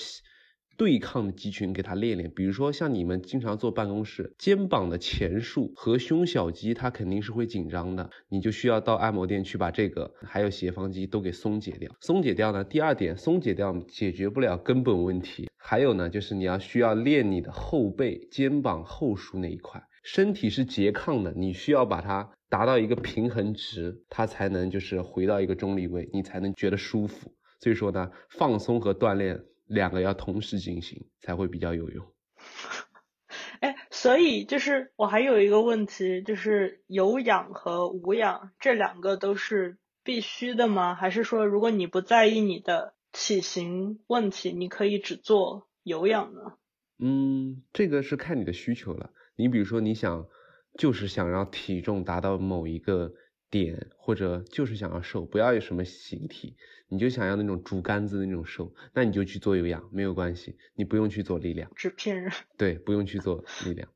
[0.77, 2.31] 对抗的肌群给它练练。
[2.33, 11.91] 比如说像你们经常坐办公室，肩膀的前束和胸小肌它肯定是会紧张的，你就需要到按摩店去把这个还有斜方肌都给松解掉。
[11.99, 15.49] 松解掉呢，第二点，松解掉解决不了根本问题。
[15.57, 19.83] 还有呢，就是你要需要练你的后背、肩膀后束那一块。
[20.03, 27.33] 身体是拮抗的，你需要把它达到一个平衡值，它才能就是回到一个中立位，你才能觉得舒服。
[27.59, 32.05] 所以说呢，放松和锻炼两个要同时进行，才会比较有用。
[33.59, 40.95] 哎，所以就是我还有一个问题，就是有氧和无氧这两个都是必须的吗？
[40.95, 46.53] 还是说如果你不在意你的体型问题，你可以只做有氧呢？
[46.99, 49.11] 嗯，这个是看你的需求了。
[49.35, 50.27] 你比如说，你想
[50.77, 53.13] 就是想让体重达到某一个
[53.49, 56.55] 点，或者就是想要瘦，不要有什么形体，
[56.89, 61.71] 你就想要那种竹竿子的那种瘦，那你就去做有氧，没有关系，你不用去做力量。
[61.75, 62.31] 纸片人。
[62.57, 63.89] 对，不用去做力量，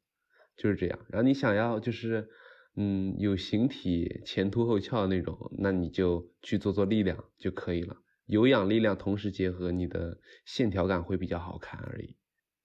[0.58, 1.00] 就是这样。
[1.10, 2.30] 然后你想要就是，
[2.76, 7.98] 嗯，有形体前凸后翘的那种，那你就去做做力量就可以了。
[8.26, 12.16] 有氧力量同时结合，你的线条感会比较好看而已，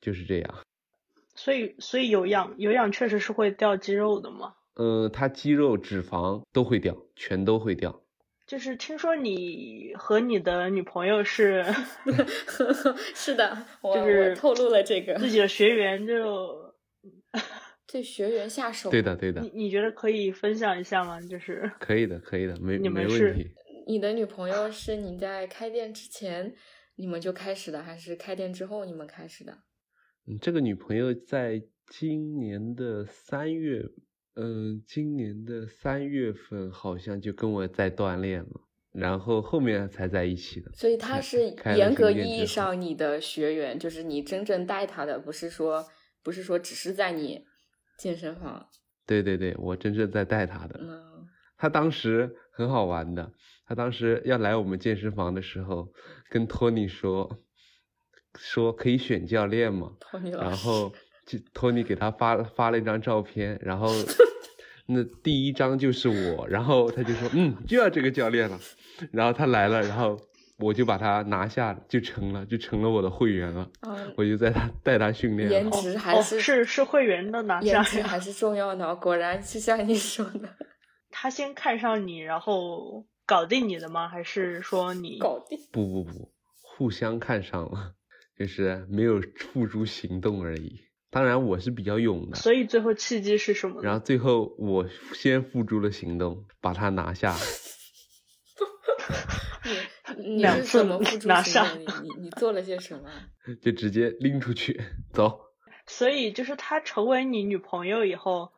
[0.00, 0.54] 就是这样。
[1.34, 4.54] 所以，所以有氧有氧确实是会掉肌肉的嘛。
[4.76, 8.02] 嗯，它肌肉、脂肪都会掉，全都会掉。
[8.46, 11.64] 就是听说你和你的女朋友是
[13.12, 16.72] 是的，我就是透露了这个自己的学员就，
[17.90, 18.88] 对学员下手。
[18.88, 21.20] 对的，对的你，你觉得可以分享一下吗？
[21.22, 23.50] 就是可以的，可以的，没你们没是问题。
[23.88, 26.54] 你的女朋友是你在开店之前
[26.94, 29.52] 你们就开始的，还是开店之后你们开始的？
[30.28, 33.82] 嗯，这个女朋友在今年的三月，
[34.36, 38.60] 嗯，今年的三月份好像就跟我在锻炼了，
[38.92, 40.70] 然后后面才在一起的。
[40.72, 45.86] 所以他是严格意义上你的学员，就是你真正带他的，不是说
[46.22, 47.46] 不是说只是在你
[47.98, 48.68] 健身房。
[49.06, 50.78] 对对对，我真正在带他的。
[50.82, 53.32] 嗯，她当时很好玩的，
[53.66, 55.90] 他当时要来我们健身房的时候，
[56.28, 57.38] 跟托尼说，
[58.38, 60.92] 说可以选教练嘛，托尼老师，然后
[61.26, 63.88] 就托尼给他发发了一张照片，然后
[64.86, 68.58] 那第一张就是我，然后他就说嗯就要这个教练了，
[69.12, 70.16] 然后他来了，然后
[70.58, 77.74] 我就把他拿下，就成了，就成了我的会员了，嗯，我就在他带他训练颜值还是是是会员的拿下呀。
[77.74, 80.48] 颜值还是重要的，果然就像你说的，
[81.10, 84.08] 他先看上你，然后搞定你的吗？
[84.08, 85.58] 还是说你搞定。
[85.72, 87.94] 不不不，互相看上了，
[88.38, 90.85] 就是没有付诸行动而已。
[91.10, 93.82] 当然我是比较勇的，所以最后契机是什么？
[93.82, 97.34] 然后最后我先付诸了行动，把他拿下。
[100.18, 101.94] 你你是两次怎么付诸拿下行动？
[102.02, 103.10] 你你你做了些什么？
[103.62, 104.80] 就直接拎出去
[105.12, 105.40] 走。
[105.86, 108.50] 所以就是他成为你女朋友以后，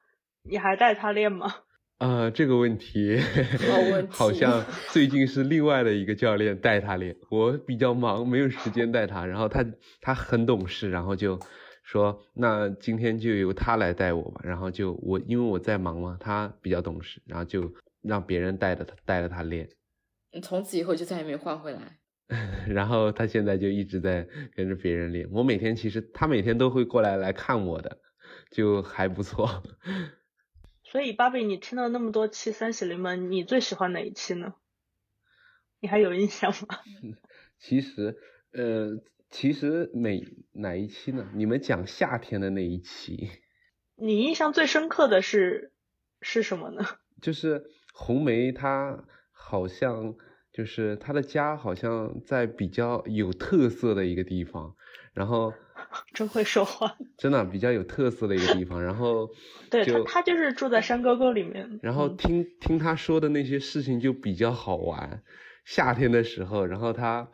[0.48, 1.54] 你还带他练吗？
[1.98, 9.26] 啊、这个问题好问 题好像最近是另外的一个教练带他练，我比较忙，没有时间带他。
[9.26, 9.64] 然后他
[10.00, 11.40] 他很懂事，然后就
[11.90, 14.42] 说那今天就由他来带我吧。
[14.44, 17.72] 然后就我因为我在忙嘛，他比较懂事，然后就
[18.02, 19.70] 让别人带着他带着他练。
[20.30, 21.98] 你从此以后就再也没换回来。
[22.68, 25.26] 然后他现在就一直在跟着别人练。
[25.32, 28.02] 我每天其实他每天都会过来来看我的，
[28.50, 29.62] 就还不错。
[30.84, 34.52] 所以芭比，你听了那么多期三喜临门，你最喜欢哪一期呢？
[35.80, 36.78] 你还有印象吗？
[37.58, 38.18] 其实，
[38.52, 41.28] 呃，其实每哪一期呢？
[41.34, 43.28] 你们讲夏天的那一期，
[43.96, 45.72] 你印象最深刻的是
[46.20, 46.84] 是什么呢？
[47.20, 50.14] 就是红梅她好像
[50.52, 54.74] 就是她的家好像在比较有特色的一个地方，
[55.12, 55.52] 然后
[56.14, 56.96] 真会说话。
[57.16, 59.28] 真的比较有特色的一个地方，然后
[59.70, 61.78] 对她她就是住在山沟沟里面。
[61.82, 65.22] 然后嗯听、听他说的那些事情就比较好玩。
[65.68, 67.28] 夏天的时候，然后他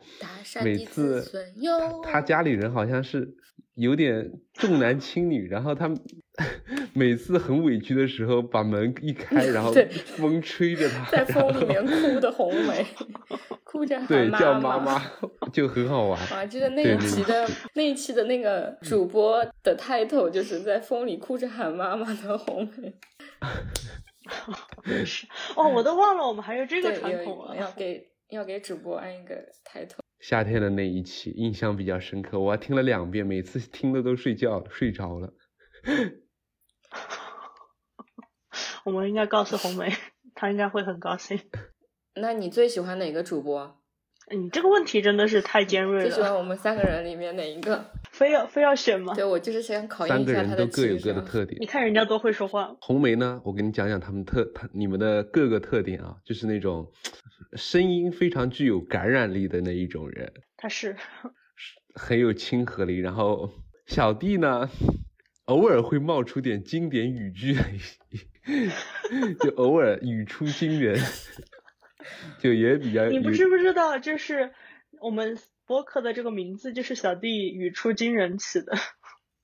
[0.61, 1.23] 每次
[2.03, 3.33] 他他家里人好像是
[3.75, 5.89] 有点重男轻女，然后他
[6.93, 9.71] 每次很委屈的时候把门一开，然后
[10.17, 12.85] 风吹着他，在风里面哭的红 梅，
[13.63, 15.01] 哭着喊对叫妈妈妈
[15.53, 16.19] 就很好玩。
[16.27, 22.93] 啊，记得那一期的那一期的那个主播的 title 就是在风里哭着喊妈妈的红梅。
[25.05, 27.55] 是哦，我都忘了我们还有这个传统了。
[27.55, 29.99] 要给要给主播安一个 title。
[30.19, 35.33] 夏天的那一期印象比较深刻，我还听了两遍，每次听的都睡觉了，睡着了。
[38.85, 39.91] 我们应该告诉红梅，
[40.33, 41.39] 她应该会很高兴。
[42.15, 43.81] 那你最喜欢哪个主播？
[44.31, 47.85] 你这个问题真的是太尖锐了最喜欢，我们三个人里面哪一个？
[48.11, 49.13] 非要非要选吗？
[49.13, 50.97] 对我就是想考验三个一下他的人都各有。
[50.97, 51.65] 各的特点你。
[51.65, 56.89] 看人家多会说话，红梅呢，我跟你讲讲他们特他你们的各个特点啊，就是那种
[57.53, 60.95] 声音非常具有感染力的那一种人，他是
[61.93, 62.99] 很有亲和力。
[62.99, 63.51] 然后
[63.85, 64.69] 小弟呢，
[65.45, 67.57] 偶尔会冒出点经典语句，
[69.41, 70.97] 就偶尔语出惊人，
[72.39, 74.51] 就也比较你不知不知道，就是
[75.01, 78.73] 我们播客的这个名字就是小弟语出惊人起的。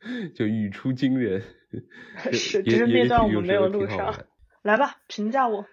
[0.33, 1.43] 就语出惊人，
[2.33, 4.15] 是也只是那段我们没有录上
[4.63, 5.65] 来吧，评价我。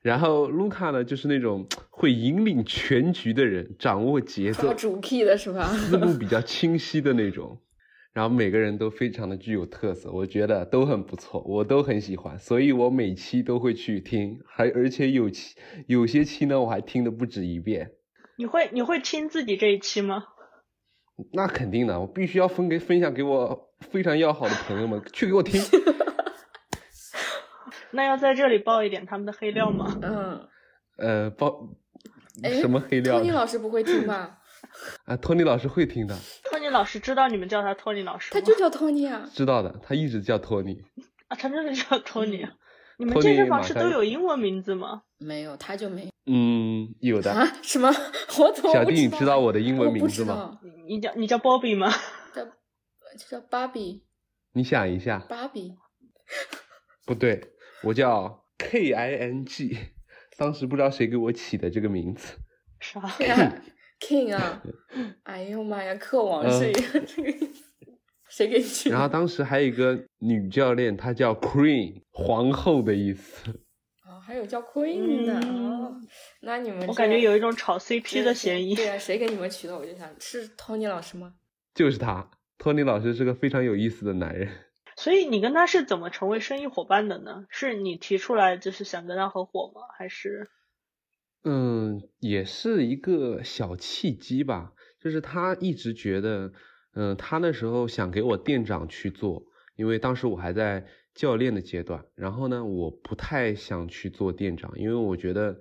[0.00, 5.64] 然后卢卡呢，就是那种会引领全局的人，掌握节奏，抓主 key 的是吧？
[5.68, 7.60] 思路比较清晰的那种。
[8.18, 15.54] 然后每个人都非常的具有特色，我觉得都很不错，我都很喜欢，所以我每期都会去听，还而且有期
[15.86, 17.92] 有些期呢，我还听的不止一遍。
[18.36, 20.24] 你会你会听自己这一期吗？
[21.32, 25.62] 那肯定的，我必须要分给分享给我非常要好的朋友们，去给我听。
[27.92, 29.96] 那要在这里爆一点他们的黑料吗？
[30.02, 30.48] 嗯，
[30.96, 31.68] 呃，包
[32.42, 33.30] 哎，什么黑料托尼？
[33.30, 34.40] 老师不会听吧？
[35.06, 38.40] 啊，托尼老师会听的，托尼老师知道你们叫他托尼老师吗？
[38.40, 39.28] 他就叫托尼啊。
[39.32, 40.82] 知道的，他一直叫托尼。
[41.28, 42.52] 啊，他真的叫托尼啊。
[42.98, 45.02] 你们健身房是都有英文名字吗？
[45.18, 47.32] 没有，他就没有嗯，有的。
[47.32, 47.46] 啊？
[47.62, 47.88] 什么？
[48.40, 50.58] 我怎么小弟，知你知道我的英文名字吗？
[50.86, 51.88] 你你叫你叫 Bobby 吗？
[52.34, 52.50] 叫就
[53.30, 54.04] 叫芭比，
[54.52, 55.76] 你想一下，芭比。
[57.06, 57.52] 不对，
[57.84, 59.78] 我叫 K I N G，
[60.36, 62.36] 当时不知道谁给我起的这个名字。
[62.80, 63.00] 啥？
[64.00, 64.62] King 啊！
[65.24, 67.64] 哎呦妈呀，克王嗯是一个这个意思，
[68.28, 68.94] 谁给你取的？
[68.94, 73.50] 然后当时还有一个女教练，她叫 Queen，皇后的意思。
[74.06, 76.00] 哦，还有叫 Queen 的、嗯哦，
[76.40, 78.74] 那你们我感觉有一种炒 CP 的嫌疑。
[78.74, 79.76] 对啊，谁给你们取的？
[79.76, 81.34] 我就想是 Tony 老师吗？
[81.74, 84.48] 就是他，托尼老师是个非常有意思的男人。
[84.96, 87.44] 所以你跟他是怎么成为生意伙伴的呢？
[87.50, 89.82] 是你提出来就是想跟他合伙吗？
[89.96, 90.50] 还是
[91.50, 94.74] 嗯，也是一个小契机吧。
[95.00, 96.52] 就是他一直觉得，
[96.92, 102.04] 嗯，他那时候想给我店长去做，因为当时我还在教练的阶段。
[102.14, 105.58] 然后呢，我不太想去做店长，因为我觉得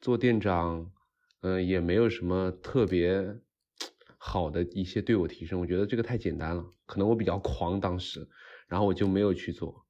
[0.00, 0.92] 做店长，
[1.40, 3.36] 嗯，也没有什么特别
[4.16, 5.58] 好的一些对我提升。
[5.58, 8.28] 我觉得这个太简单了，可能我比较 狂当时，
[8.68, 9.84] 然后我就没有去做。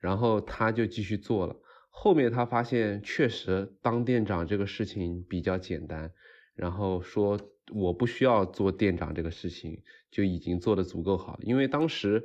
[0.00, 1.54] 然后他就继续做了。
[2.00, 6.12] 后面他发现确实当店长这个事情比较简单，
[6.54, 7.40] 然后说
[7.72, 11.40] 我不需要做店长这个事情就已经做得足够好了。
[11.42, 12.24] 因为当时，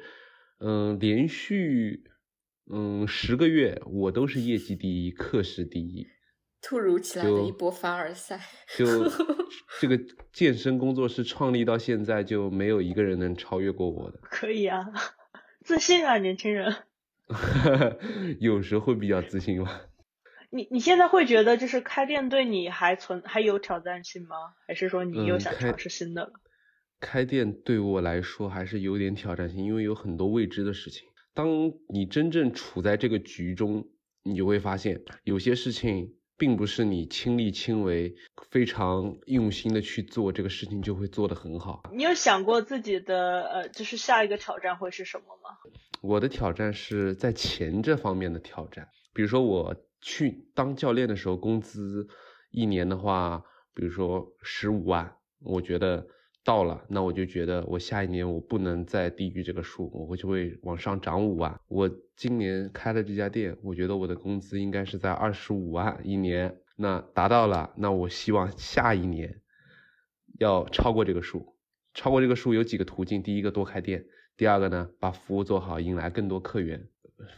[0.59, 2.03] 嗯，连续
[2.71, 6.05] 嗯十个月我都是业绩第一，课时第一，
[6.61, 8.39] 突如其来的一波凡尔赛。
[8.78, 8.86] 就
[9.82, 9.99] 这个
[10.32, 14.19] 健身工作室创立到现在就没有一个人能超越过我的。
[14.21, 14.86] 可以啊，
[15.65, 16.76] 自信啊，年轻人。
[18.39, 19.82] 有时会比较自信吧。
[20.49, 24.36] 你你现在会觉得就是开店对你还存还有挑战性吗？
[24.67, 26.34] 还是说你又想尝试新的了？
[26.99, 31.07] 开店对我来说还是有点挑战性，因为有很多未知的事情。
[31.34, 33.88] 当你真正处在这个局中，
[34.21, 38.15] 你就会发现有些事情并不是你亲力亲为、
[38.51, 41.82] 非常用心的去做，这个事情就会做得很好。
[41.91, 45.57] 你有想过自己的呃，就是下一个挑战会是什么吗？
[46.04, 52.06] 我的挑战是在钱这方面的挑战，比如说我去当教练的时候，工资
[52.51, 53.41] 一年的话，
[53.74, 56.06] 比如说十五万，我觉得
[56.43, 61.58] 到了，那我就觉得我下一年我不能再低于这个数，我就会往上涨五万。
[61.70, 69.39] 我今年开了这家店，我觉得我的工资应该是在二十五万一年，那达到了，那我希望下一年
[70.38, 71.56] 要超过这个数，
[71.93, 74.06] 超过这个数有几个途径，第一个多开店。
[74.36, 76.88] 第二个呢，把服务做好，引来更多客源，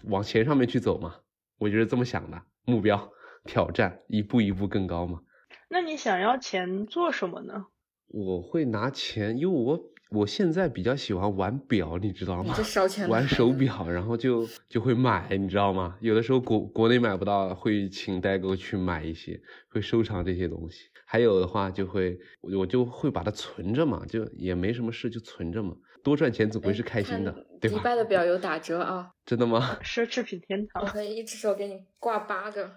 [0.05, 1.15] 往钱上面去走嘛，
[1.59, 2.41] 我就是这么想的。
[2.65, 3.11] 目标
[3.43, 5.21] 挑战，一步一步更高嘛。
[5.69, 7.65] 那你想要钱做什么呢？
[8.07, 12.53] 我会拿钱，因为我我现在比较喜欢玩表，你知道吗？
[12.63, 13.09] 烧钱。
[13.09, 15.97] 玩手 表，然后就就会买，你知道吗？
[15.99, 20.85] 有的时候国国内买不到，会请代购去买一些，会收藏这些东西。
[21.05, 25.75] 还有的话，就会我就会把它存着嘛，就也没什么事，就存着嘛。
[26.05, 27.77] 多赚钱总归是开心的，对吧？
[27.77, 29.09] 迪拜的表有打折啊！
[29.25, 29.77] 真的吗？
[29.83, 32.71] 奢侈品天堂，我可以一只手给你挂八个。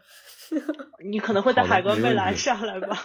[1.05, 2.97] 你可能会在海关被拦下来吧？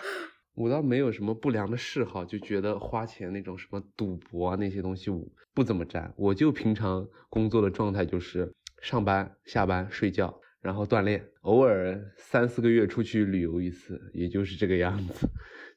[0.55, 5.19] 我倒没有什么不良的嗜好，就觉得花钱那种什么赌博啊那些东西我
[5.53, 6.13] 不怎么沾。
[6.15, 15.27] 我就平常工作的状态就是上班、下班、睡觉，然后锻炼，偶尔三四个月出去旅游一次，也就是这个样子，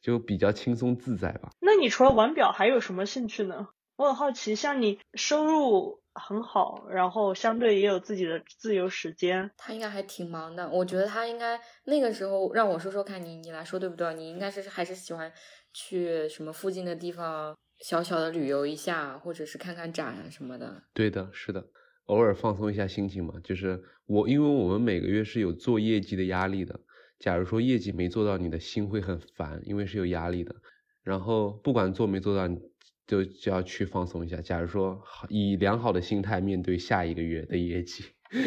[0.00, 1.50] 就比较轻松自在吧。
[1.60, 3.66] 那你除了玩表还有什么兴趣呢？
[3.96, 10.68] 我很好奇，像你收入很好，然后相对也有自己的自由时间，他应该还挺忙的。
[10.68, 14.12] 我觉得他应该那个时候让我说说看你，你来说对不对？
[14.14, 15.32] 你应该是还是喜欢
[15.72, 20.82] 去什么附近的地方小小的旅游一下，或者是看看展啊什么的。
[20.92, 21.66] 对的，是的，
[22.04, 23.40] 偶尔放松一下心情嘛。
[23.42, 26.78] 就是我，因为我们每个月是有做业绩的压力的。
[27.18, 30.54] 假如说业绩没做到，你的心会很烦，因为是有压力的。
[31.02, 32.60] 然后不管做没做到，你。
[33.06, 34.40] 就就要去放松一下。
[34.40, 38.04] 假如说以良好的心态面对下一个月的业绩，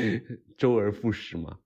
[0.58, 1.58] 周而复始嘛。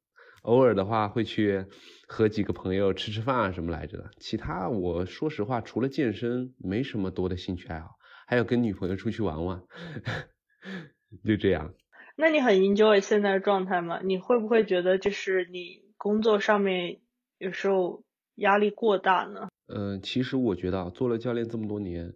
[0.44, 1.66] 偶尔的话会去
[2.08, 4.12] 和几个朋友吃吃饭啊什么来着的。
[4.20, 7.92] 其他我说实话，除了健身，没什么多的兴趣爱好。
[8.28, 9.64] 还有跟女朋友出去玩玩，
[11.24, 11.74] 就这样。
[12.16, 14.02] 那你很 enjoy 现在的状态吗？
[14.04, 17.00] 你会不会觉得就是你工作上面
[17.38, 18.04] 有时候
[18.36, 19.48] 压力过大呢？
[19.68, 22.14] 嗯，其实我觉得做了教练这么多年。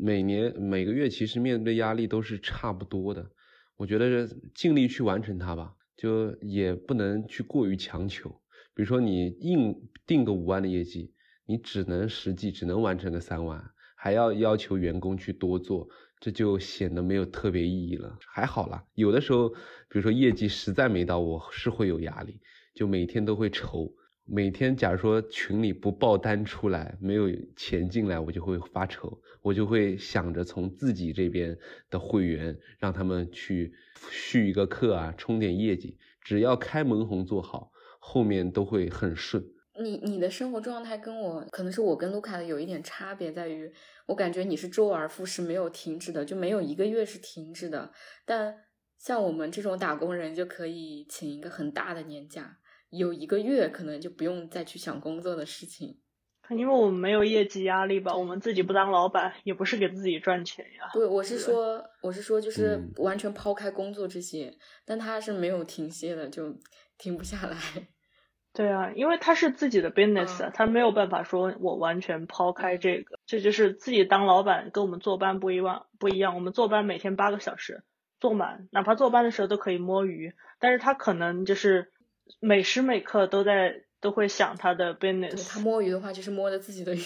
[0.00, 3.32] 每年每个月其实面对压力都是差不多的，
[3.76, 8.30] 我觉得尽力去完成它吧，就也不能去过于强求。
[8.74, 9.74] 比如说你硬
[10.06, 11.12] 定个五万的业绩，
[11.46, 15.88] 你只能实际只能完成个三万，还要要求员工去多做，
[16.20, 18.16] 这就显得没有特别意义了。
[18.32, 22.40] 还好啦，有的时候，比如说业绩实在没到，我是会有压力，
[22.72, 23.92] 就每天都会愁。
[24.30, 31.56] 每天假如说群里不报单出来，没有钱进来，我就会发愁，我就会想着从自己这边
[31.88, 33.72] 的会员让他们去
[34.10, 35.96] 续一个课啊，冲点业绩。
[36.20, 39.42] 只要开门红做好，后面都会很顺。
[39.80, 43.72] 你你的生活状态跟我可能是我跟卢卡的有一点差别，在于
[44.04, 47.92] 我感觉你是周而复始，没有停止的，就没有一个月是停止的。
[48.26, 48.54] 但
[48.98, 52.58] 像我们这种打工人就可以请一个很大的年假。
[52.90, 55.98] 有一个月可能就不用再去想工作的事情，
[56.50, 58.16] 因为我们没有业绩压力吧？
[58.16, 60.88] 我们自己不当老板，也不是给自己赚钱呀。
[60.94, 66.56] 对，我是说，我是说，就是完全抛开工作这些，但他是没有停歇的，就
[66.96, 67.56] 停不下来。
[68.54, 76.34] 对啊，因为他是自己的 business，、嗯他没有办法说我完全抛开这个，这就是自己当老板跟我们坐班不一样，不一样。
[76.34, 77.84] 我们坐班每天八个小时
[78.18, 81.92] 坐满，哪怕坐班的时候都可以摸鱼，但是他可能就是
[82.40, 87.00] 每时每刻都在都会想他的 business，他摸鱼的话， 就是摸着自己的鱼。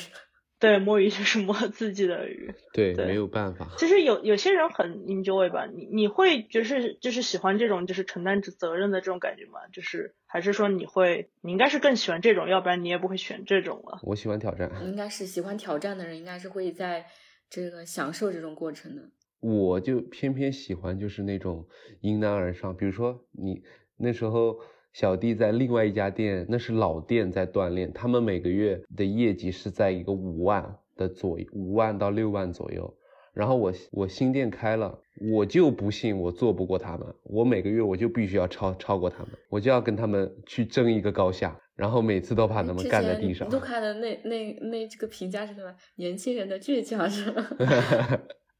[0.58, 2.54] 对摸鱼就是摸自己的鱼。
[2.72, 3.68] 对，对没有办法。
[3.78, 9.58] 其实有有些人很 enjoy 吧，你你会就是就是喜欢这种就是承担责任的这种感觉吗？
[9.72, 13.98] 就是还是说你会你应该是更喜欢这种，要不然你也不会选这种了。
[14.04, 17.06] 我喜欢挑战，应该是喜欢挑战的人，应该是会在
[17.50, 19.02] 这个享受这种过程的。
[19.40, 21.66] 我就偏偏喜欢就是那种
[22.02, 22.76] 迎难而上。
[22.76, 23.64] 比如说你
[23.96, 24.60] 那时候
[24.92, 32.94] 小弟在另外一家店，那是老店在锻炼，他们每个月的业绩是在一个五万的左右，五万到六万左右。
[33.32, 34.98] 然后我我新店开了，
[35.32, 43.48] 我就不信我做不过他们，我每个月我就必须要超超过他们，我就要跟他们去争一个高下，然后每次都把他们干在地上。
[43.48, 45.74] 前卢卡的那那那这个评价是什么？
[45.96, 47.46] 年轻人的倔强是吗？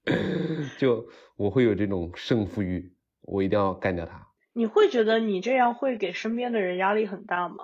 [0.81, 1.07] 就
[1.37, 4.27] 我会有这种胜负欲，我一定要干掉他。
[4.53, 7.57] 你会觉得你这样会给身边的人压力很大吗？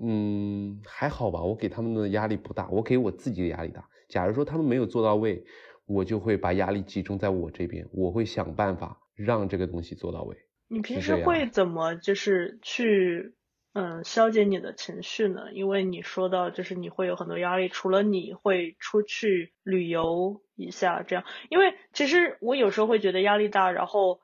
[0.00, 3.88] 嗯，还好吧，我给他们的压力不大，我给我自己的压力大。
[4.08, 5.44] 假如说他们没有做到位，
[5.86, 10.36] 我就会把压力集中在我这边，我会想办法让这个东西做到位。
[10.68, 13.34] 你平时会怎么就是去
[13.72, 15.52] 嗯消解你的情绪呢？
[15.52, 24.20] 因为你说到就是你会有很多压力，除了你会出去旅游一下这样，因为其实我有时候会觉得压力大，然后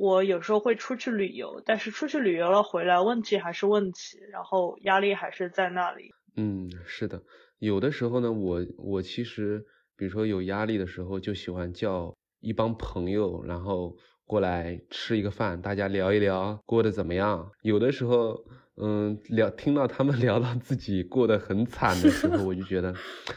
[0.00, 6.10] 我有时候会出去旅游，但是出去旅游了回来问题还是问题，然后压力还是在那里。
[6.36, 7.22] 嗯，是的，
[7.58, 9.62] 有的时候呢，我我其实
[9.98, 13.94] 比如说有压力的时候，就喜欢叫一帮朋友，然后
[14.24, 17.50] 过来吃一个饭，大家聊一聊过得怎么样。
[17.60, 18.42] 有的时候，
[18.82, 22.94] 嗯，聊听到他们 聊到自己过得很惨的时候，我就觉得，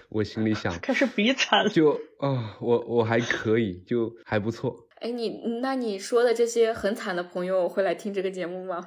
[0.08, 4.88] 我心里想，开始比惨了就啊、我我还可以，就还不错。
[5.04, 8.82] 哎，你那你说的这些很惨的朋友会来听这个节目吗？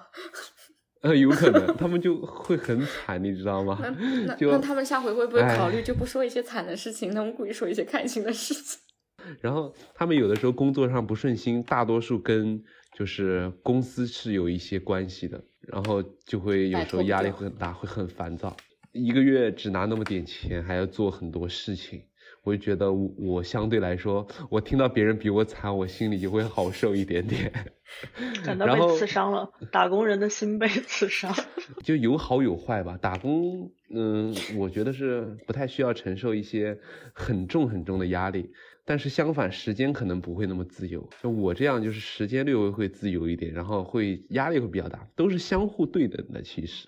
[1.02, 3.90] 呃，有可能他们就会很惨，你知道吗那？
[4.26, 8.80] 那 就那他们下回会不会考虑就不说一些惨的事情，他们故意说一些开心的事情？
[9.42, 12.62] 然后他们有的时候工作上不顺心，大多数跟
[12.96, 18.56] 就是公司是有一些关系的，然后就会有时候压力会很大，会很烦躁。
[18.92, 22.02] 一个月只拿那么点钱，还要做很多事情，
[22.46, 27.52] 我就觉得我我相对来说，我听到别人比我惨，我心里就会好受一点点。
[28.46, 31.34] 感到被然后刺伤了，打工人的心被刺伤。
[31.82, 32.96] 就有好有坏吧。
[33.02, 36.78] 打工，嗯，我觉得是不太需要承受一些
[37.12, 38.52] 很重很重的压力，
[38.84, 41.08] 但是相反，时间可能不会那么自由。
[41.20, 46.86] 就我这样，就是时间略微会自由一点，然后会压力会比较大，都是相互对等的，其实，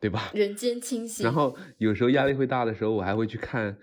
[0.00, 0.30] 对吧？
[0.32, 1.22] 人间清醒。
[1.22, 3.76] 然后有时候压力会大的时候，我还会去看，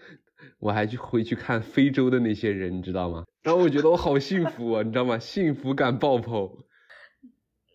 [0.60, 3.26] 我还去回去看非洲的那些人，你知道吗？
[3.42, 5.20] 然后我觉得我好幸福啊，你知道吗？
[5.20, 6.50] 幸福感爆棚。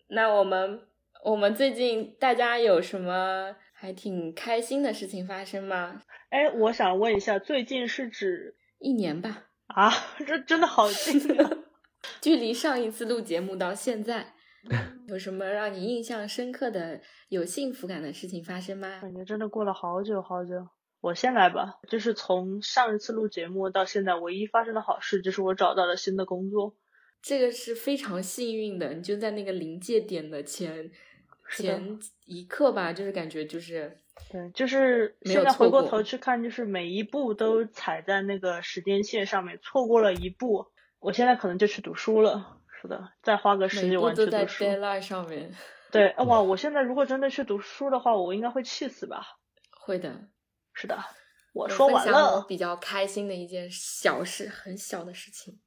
[0.09, 0.81] 那我们
[1.23, 6.01] 我们最近大家有什么还挺开心的事情发生吗？
[6.29, 9.91] 哎，我想问一下，最近是指一年吧，啊？
[10.25, 11.49] 这真的好近啊！
[12.21, 14.33] 距离上一次录节目到现在，
[15.07, 18.99] 有什么让你印象深刻的、有幸福感的事情发生吗？
[19.01, 20.67] 感觉真的过了好久好久。
[21.01, 26.75] 我先来吧，就是从上一次录节目到现在，唯一发生的好事就是我找到了新的工作。
[27.21, 33.97] 这个是非常幸运的，你就在那个临界点的前的前一刻吧，就是感觉就是
[34.31, 40.67] 对，就是现在回过头去看，就是每一步都踩在那个时间线上面，错过了一步，
[40.99, 42.57] 我现在可能就去读书了。
[42.81, 44.63] 是的，再花个十每几万去读书。
[44.63, 45.53] deadline 上面。
[45.91, 49.25] 对，啊 哇，我现在如果真的去读书的话，我应该会气死吧？
[49.71, 50.29] 会的，
[50.79, 50.97] 是的，
[51.51, 52.41] 我我说完分享我。
[52.47, 55.59] 比较开心的一件小事，很小的事情。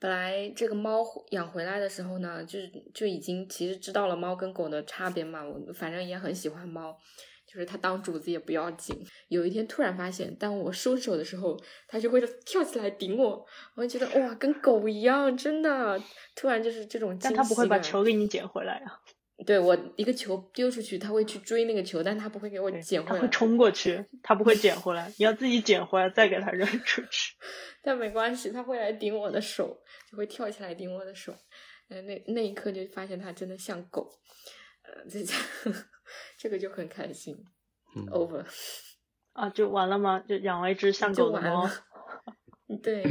[0.00, 5.44] 本来这个猫养回来的时候呢，就是就已经其实知道了猫跟狗的差别嘛。
[5.44, 6.98] 我反正也很喜欢猫，
[7.46, 9.06] 就是它当主子也不要紧。
[9.28, 11.56] 有一天突然发现，当我收手的时候，
[11.86, 13.46] 它就会跳起来顶我，
[13.76, 16.02] 我就觉得哇，跟狗一样，真的。
[16.34, 19.00] 突然就是这种惊喜但它不会把球给你捡回来啊，
[19.44, 23.16] 对我一个球丢出去，它会去追那个球，但它不会给我捡回来。
[23.16, 27.34] 他会冲过去，他不会捡回来，你要自己捡回来再给他扔出去。
[27.82, 29.76] 但没关系，它会来顶我的手，
[30.10, 31.34] 就会跳起来顶我的手。
[31.88, 34.10] 呃，那那一刻就发现它真的像狗，
[34.82, 35.24] 呃，这
[36.38, 37.36] 这个就很开心。
[37.94, 38.44] 嗯 Over，
[39.32, 40.18] 啊，就完了吗？
[40.28, 41.70] 就养了一只像狗的猫。
[42.82, 43.04] 对，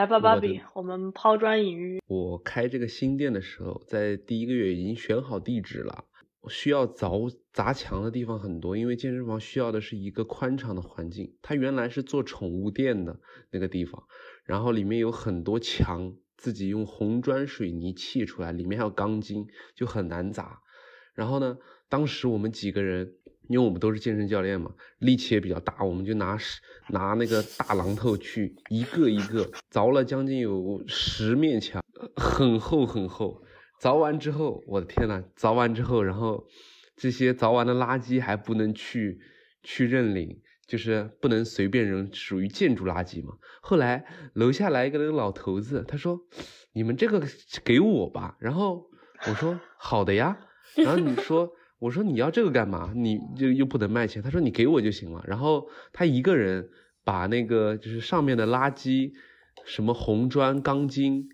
[0.00, 2.00] 来吧，芭比，我们抛砖引玉。
[2.06, 6.06] 我开这个新店的时候，在第一个月已经选好地址了，
[6.48, 11.34] 需要凿砸墙的地方很多，因为健身房需要的是一个宽敞的环境。
[11.42, 13.20] 它原来是做宠物店的
[13.50, 14.04] 那个地方，
[14.44, 20.62] 然后里面有很多墙，自己用红砖水泥砌出来，里面还有钢筋，就很难砸。
[21.12, 21.58] 然后呢，
[21.90, 23.16] 当时我们几个人，
[23.50, 26.38] 因为我们都是健身教练嘛，力气也比较大，我们就拿
[26.90, 31.84] 拿那个大榔头去一个一个凿了将近有十面墙，
[32.14, 33.42] 很厚很厚。
[33.80, 35.24] 凿完之后，我的天呐！
[35.36, 36.46] 凿完之后，然后
[36.96, 39.18] 这些凿完的垃圾还不能去
[39.64, 43.34] 去认领，就是不能随便扔，属于建筑垃圾嘛。
[43.60, 46.20] 后来楼下来一个那个老头子，他说
[46.72, 47.20] ：“你们这个
[47.64, 48.88] 给我吧。”然后
[49.26, 50.38] 我说：“好的呀。”
[50.76, 52.92] 然后你说：“我说你要这个干嘛？
[52.94, 56.70] 你就又不能卖钱。”他说：“你给我就行了。”然后他一个人
[57.02, 59.10] 把那个就是上面的垃圾，
[59.64, 61.28] 什么红砖、钢筋。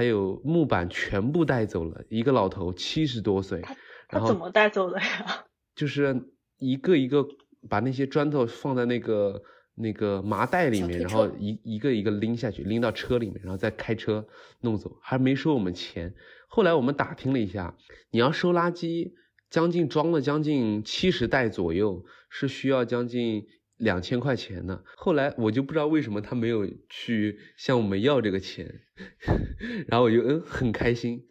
[0.00, 3.60] 还有木板全部带走了，一个老头七十多岁，
[4.06, 5.44] 他怎么带走的呀？
[5.74, 7.26] 就是一个一个
[7.68, 9.42] 把那些砖头放在那个
[9.74, 14.24] 那个麻袋里面，然后一一个一个拎下去，拎到车里面，然后再开车
[14.60, 16.14] 弄走，还没收我们钱。
[16.46, 17.74] 后来我们打听了一下，
[18.12, 19.14] 你要收垃圾，
[19.50, 23.46] 将近装了将近七十袋左右，是需要将近。
[23.78, 28.80] 两千块钱的，后来我就不知道为什么他没有去向我们要这个钱，
[29.86, 31.28] 然后我就嗯很开心。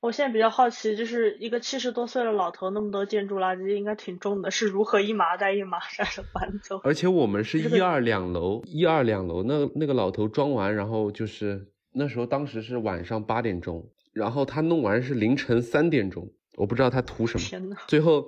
[0.00, 6.80] 我现在比较好奇，就是一个七十多岁的老头，那么多建筑垃圾应该挺重的，是如何一麻袋一麻袋的搬走？
[6.82, 17.44] 而且我们 是一二两楼，一二两楼，那那个老头装完，然后就是那时候当时是晚上八点钟，然后他弄完是凌晨三点钟，我不知道他图什么。
[17.44, 18.24] 天呐，最后。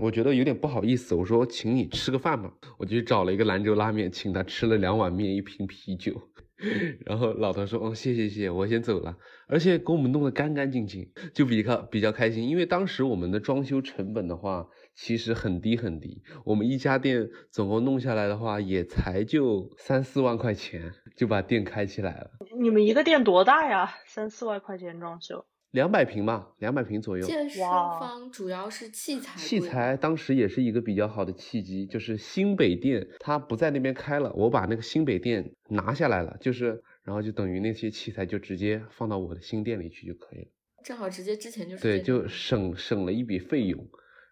[0.00, 2.48] 我觉得有点不好意思，我说请你吃个饭吧，
[2.78, 6.14] 我就找了一个兰州拉面，请他吃了两碗面，一瓶啤酒，
[7.04, 9.18] 然后老头说，哦，谢谢谢谢，我先走了，
[9.48, 22.30] 而且给我们弄得干干净净，就比较比较开心，因为当时我们的装修成本的话，其实很低很低，我们一家店总共弄下来的话，也才就三四万块钱就把店开起来了。
[22.60, 23.96] 你们一个店多大呀？
[24.06, 25.44] 三四万块钱装修？
[25.72, 27.26] 两百平吧，两百平左右。
[27.26, 29.38] 健身房主要是器材。
[29.38, 40.48] 器材当时也是一个比较好的契机，就是新北店它不在那边开了，我把那个新北店拿下来了，就是然后就等于那些器材就直接放到我的新店里去就可以了。
[40.82, 43.86] 正好直接之前就是对，就省省了一笔费用，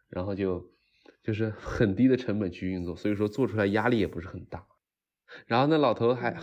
[0.09, 0.71] 然后就
[1.23, 4.65] 就是很低的成本去运作，所以说做出来压力也不是很大。
[5.47, 6.35] 然后那老头还，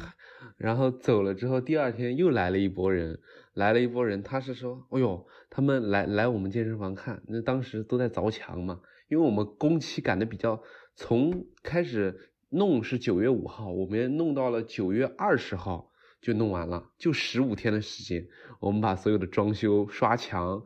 [0.57, 3.19] 然后走了之后，第二天又来了一波人。
[3.53, 10.63] 来了一波人，他是说，哎呦，他们来来我们健身房看，那当时都在凿墙嘛，因为我们工期赶的比较，
[10.95, 15.91] 从开始弄是九月五号，我们弄到了九月二十号
[16.21, 18.27] 就弄完了，就十五天的时间，
[18.59, 20.63] 我们把所有的装修、刷墙，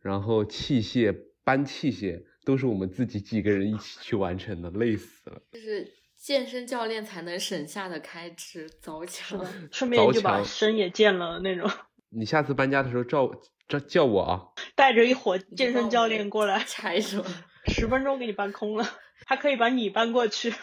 [0.00, 5.42] 然后器械搬器械都是我们自己几个人一起去完成的，累死了。
[5.50, 11.68] 就是健身教练才能省下的开支，凿墙，顺 便就把身也健了那种。
[12.10, 13.30] 你下次搬家的时候叫
[13.68, 14.42] 叫叫我啊，
[14.74, 17.28] 带着一伙健身教练过来拆是吧？
[17.66, 18.88] 十分钟给你搬空了，
[19.26, 20.54] 还可以把你搬过去。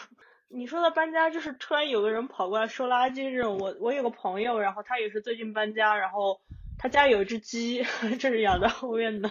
[0.48, 3.58] 你说的搬家就是突然有个人跑过来收垃圾这种。
[3.58, 6.40] 我我有个朋友，然后他也是最近搬家，然后
[6.78, 7.84] 他家有一只鸡，
[8.18, 9.30] 这是养在后面的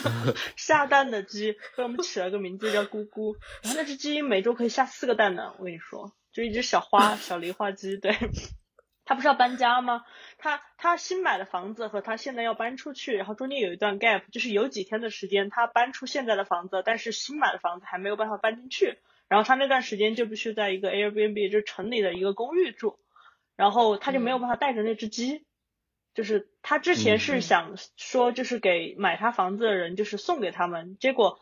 [0.56, 3.36] 下蛋的鸡，给我们起了个名字叫咕咕。
[3.62, 8.14] 然后那只鸡每周可以下四个蛋呢，我跟你说，就一只小花小梨花鸡，对。
[9.06, 10.04] 他不是要搬家吗？
[10.36, 18.98] 他他新买的房子和他现在要搬出去，然后中间有一段 gap，就是有几天的时间，他搬出现在的房子，但是新买的房子还没有办法搬进去，
[19.28, 22.98] 然后他那段时间就必须在一个 Airbnb，就是城里的一个公寓住，
[23.54, 25.46] 然后他就没有办法带着那只鸡，
[26.12, 31.38] 就是他之前是想说就是给买他房子的人就是送给他们，结果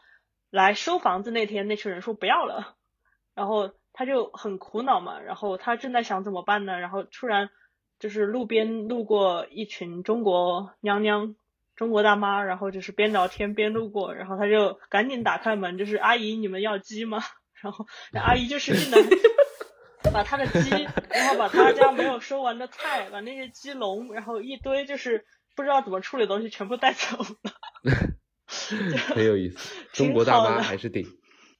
[0.50, 2.76] 来收房子那天那群人说不要了，
[3.34, 3.72] 然后。
[3.94, 7.48] 他就很苦恼嘛，然后他正在想怎么办呢，然后突然
[7.98, 11.36] 就是路边路过一群中国娘娘、
[11.76, 17.22] 中国大妈，然后就是边聊天边路过，然后他就赶紧打开门，就是阿姨你们要鸡吗？
[17.62, 18.98] 然后那阿姨就是进来
[20.12, 20.70] 把他的鸡，
[21.08, 25.24] 然后把他家没有收完的菜，把那些鸡笼，然后一堆就是
[25.56, 27.24] 不知道怎么处理的东西全部带走了，
[29.14, 31.06] 很有意思，中国大妈还是顶。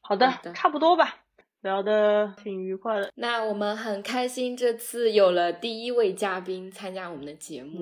[0.02, 1.23] 好的，差不多吧。
[1.64, 7.80] 聊的挺愉快的，那我们很开心这次有了第一位嘉宾参加我们的节目，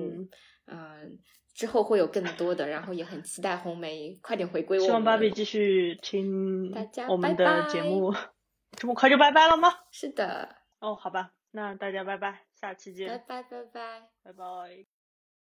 [0.67, 1.19] 嗯，
[1.53, 4.79] 之后会有更多的，然后也很期待红梅快点回归。
[4.79, 6.73] 希望芭比继续听
[7.09, 8.13] 我们的节目，
[8.71, 9.69] 这么快就拜拜了吗？
[9.91, 10.47] 是的，
[10.79, 14.92] 哦，好吧，那大家拜拜，下期见，拜拜拜拜拜拜。